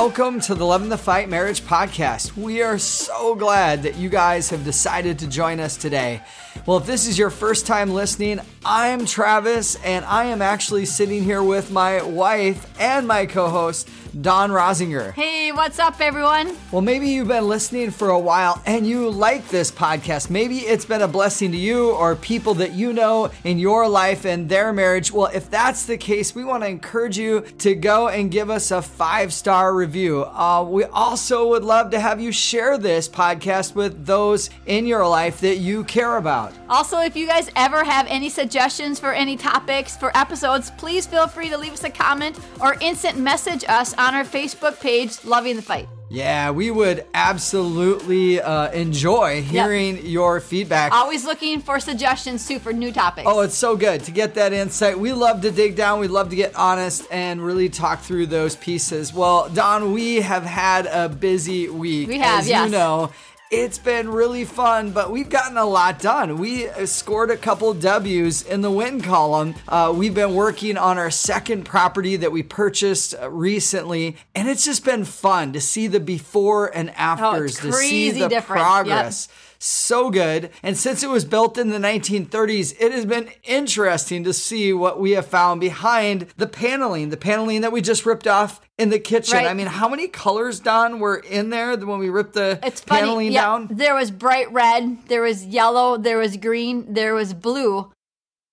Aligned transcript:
Welcome 0.00 0.38
to 0.42 0.54
the 0.54 0.64
Loving 0.64 0.90
the 0.90 0.96
Fight 0.96 1.28
Marriage 1.28 1.60
Podcast. 1.62 2.36
We 2.36 2.62
are 2.62 2.78
so 2.78 3.34
glad 3.34 3.82
that 3.82 3.96
you 3.96 4.08
guys 4.08 4.48
have 4.50 4.64
decided 4.64 5.18
to 5.18 5.26
join 5.26 5.58
us 5.58 5.76
today. 5.76 6.22
Well, 6.66 6.78
if 6.78 6.86
this 6.86 7.06
is 7.08 7.18
your 7.18 7.30
first 7.30 7.66
time 7.66 7.90
listening, 7.90 8.40
I'm 8.64 9.06
Travis, 9.06 9.76
and 9.76 10.04
I 10.04 10.26
am 10.26 10.42
actually 10.42 10.84
sitting 10.84 11.24
here 11.24 11.42
with 11.42 11.70
my 11.70 12.02
wife 12.02 12.66
and 12.78 13.06
my 13.06 13.24
co 13.24 13.48
host, 13.48 13.88
Dawn 14.20 14.50
Rosinger. 14.50 15.12
Hey, 15.12 15.52
what's 15.52 15.78
up, 15.78 16.00
everyone? 16.00 16.56
Well, 16.70 16.82
maybe 16.82 17.08
you've 17.08 17.28
been 17.28 17.48
listening 17.48 17.90
for 17.90 18.10
a 18.10 18.18
while 18.18 18.60
and 18.66 18.86
you 18.86 19.08
like 19.10 19.48
this 19.48 19.70
podcast. 19.70 20.28
Maybe 20.28 20.58
it's 20.58 20.84
been 20.84 21.02
a 21.02 21.08
blessing 21.08 21.52
to 21.52 21.56
you 21.56 21.90
or 21.92 22.16
people 22.16 22.54
that 22.54 22.72
you 22.72 22.92
know 22.92 23.30
in 23.44 23.58
your 23.58 23.88
life 23.88 24.26
and 24.26 24.48
their 24.48 24.72
marriage. 24.72 25.12
Well, 25.12 25.30
if 25.32 25.50
that's 25.50 25.86
the 25.86 25.96
case, 25.96 26.34
we 26.34 26.44
want 26.44 26.62
to 26.62 26.68
encourage 26.68 27.16
you 27.16 27.42
to 27.58 27.74
go 27.74 28.08
and 28.08 28.30
give 28.30 28.50
us 28.50 28.70
a 28.70 28.82
five 28.82 29.32
star 29.32 29.74
review. 29.74 30.24
Uh, 30.24 30.64
we 30.68 30.84
also 30.84 31.48
would 31.48 31.64
love 31.64 31.90
to 31.92 32.00
have 32.00 32.20
you 32.20 32.32
share 32.32 32.76
this 32.76 33.08
podcast 33.08 33.74
with 33.74 34.04
those 34.04 34.50
in 34.66 34.86
your 34.86 35.06
life 35.06 35.40
that 35.40 35.56
you 35.56 35.84
care 35.84 36.16
about. 36.16 36.47
Also, 36.68 36.98
if 37.00 37.16
you 37.16 37.26
guys 37.26 37.50
ever 37.56 37.84
have 37.84 38.06
any 38.08 38.28
suggestions 38.28 38.98
for 38.98 39.12
any 39.12 39.36
topics 39.36 39.96
for 39.96 40.16
episodes, 40.16 40.70
please 40.72 41.06
feel 41.06 41.26
free 41.26 41.48
to 41.48 41.58
leave 41.58 41.72
us 41.72 41.84
a 41.84 41.90
comment 41.90 42.38
or 42.60 42.76
instant 42.80 43.18
message 43.18 43.64
us 43.68 43.94
on 43.94 44.14
our 44.14 44.24
Facebook 44.24 44.80
page, 44.80 45.24
Loving 45.24 45.56
the 45.56 45.62
Fight. 45.62 45.88
Yeah, 46.10 46.52
we 46.52 46.70
would 46.70 47.04
absolutely 47.12 48.40
uh, 48.40 48.70
enjoy 48.70 49.42
hearing 49.42 49.96
yep. 49.96 50.04
your 50.06 50.40
feedback. 50.40 50.92
Always 50.92 51.24
looking 51.26 51.60
for 51.60 51.78
suggestions 51.80 52.48
too 52.48 52.58
for 52.58 52.72
new 52.72 52.92
topics. 52.92 53.28
Oh, 53.30 53.40
it's 53.40 53.56
so 53.56 53.76
good 53.76 54.04
to 54.04 54.10
get 54.10 54.34
that 54.34 54.54
insight. 54.54 54.98
We 54.98 55.12
love 55.12 55.42
to 55.42 55.50
dig 55.50 55.76
down, 55.76 56.00
we 56.00 56.08
love 56.08 56.30
to 56.30 56.36
get 56.36 56.56
honest 56.56 57.06
and 57.10 57.44
really 57.44 57.68
talk 57.68 58.00
through 58.00 58.26
those 58.26 58.56
pieces. 58.56 59.12
Well, 59.12 59.50
Dawn, 59.50 59.92
we 59.92 60.22
have 60.22 60.44
had 60.44 60.86
a 60.86 61.10
busy 61.10 61.68
week. 61.68 62.08
We 62.08 62.18
have, 62.20 62.40
as 62.40 62.48
yes. 62.48 62.64
you 62.64 62.72
know. 62.72 63.10
It's 63.50 63.78
been 63.78 64.10
really 64.10 64.44
fun, 64.44 64.90
but 64.90 65.10
we've 65.10 65.30
gotten 65.30 65.56
a 65.56 65.64
lot 65.64 66.00
done. 66.00 66.36
We 66.36 66.68
scored 66.84 67.30
a 67.30 67.36
couple 67.36 67.72
W's 67.72 68.42
in 68.42 68.60
the 68.60 68.70
win 68.70 69.00
column. 69.00 69.54
Uh, 69.66 69.90
we've 69.96 70.12
been 70.14 70.34
working 70.34 70.76
on 70.76 70.98
our 70.98 71.10
second 71.10 71.64
property 71.64 72.16
that 72.16 72.30
we 72.30 72.42
purchased 72.42 73.14
recently, 73.26 74.18
and 74.34 74.48
it's 74.48 74.66
just 74.66 74.84
been 74.84 75.04
fun 75.06 75.54
to 75.54 75.62
see 75.62 75.86
the 75.86 75.98
before 75.98 76.66
and 76.66 76.90
afters, 76.90 77.58
oh, 77.60 77.70
to 77.70 77.72
see 77.72 78.10
the 78.10 78.28
different. 78.28 78.60
progress. 78.60 79.28
Yep 79.30 79.44
so 79.58 80.10
good. 80.10 80.50
And 80.62 80.76
since 80.76 81.02
it 81.02 81.10
was 81.10 81.24
built 81.24 81.58
in 81.58 81.70
the 81.70 81.78
1930s, 81.78 82.74
it 82.80 82.92
has 82.92 83.04
been 83.04 83.30
interesting 83.44 84.24
to 84.24 84.32
see 84.32 84.72
what 84.72 85.00
we 85.00 85.12
have 85.12 85.26
found 85.26 85.60
behind 85.60 86.26
the 86.36 86.46
paneling, 86.46 87.10
the 87.10 87.16
paneling 87.16 87.60
that 87.62 87.72
we 87.72 87.80
just 87.80 88.06
ripped 88.06 88.26
off 88.26 88.60
in 88.78 88.90
the 88.90 88.98
kitchen. 88.98 89.36
Right. 89.36 89.46
I 89.46 89.54
mean, 89.54 89.66
how 89.66 89.88
many 89.88 90.08
colors, 90.08 90.60
Dawn, 90.60 91.00
were 91.00 91.16
in 91.16 91.50
there 91.50 91.76
when 91.76 91.98
we 91.98 92.08
ripped 92.08 92.34
the 92.34 92.58
it's 92.62 92.80
paneling 92.80 93.26
funny. 93.26 93.34
Yeah, 93.34 93.42
down? 93.42 93.68
There 93.70 93.94
was 93.94 94.10
bright 94.10 94.50
red, 94.52 95.06
there 95.08 95.22
was 95.22 95.44
yellow, 95.44 95.96
there 95.96 96.18
was 96.18 96.36
green, 96.36 96.92
there 96.94 97.14
was 97.14 97.34
blue 97.34 97.90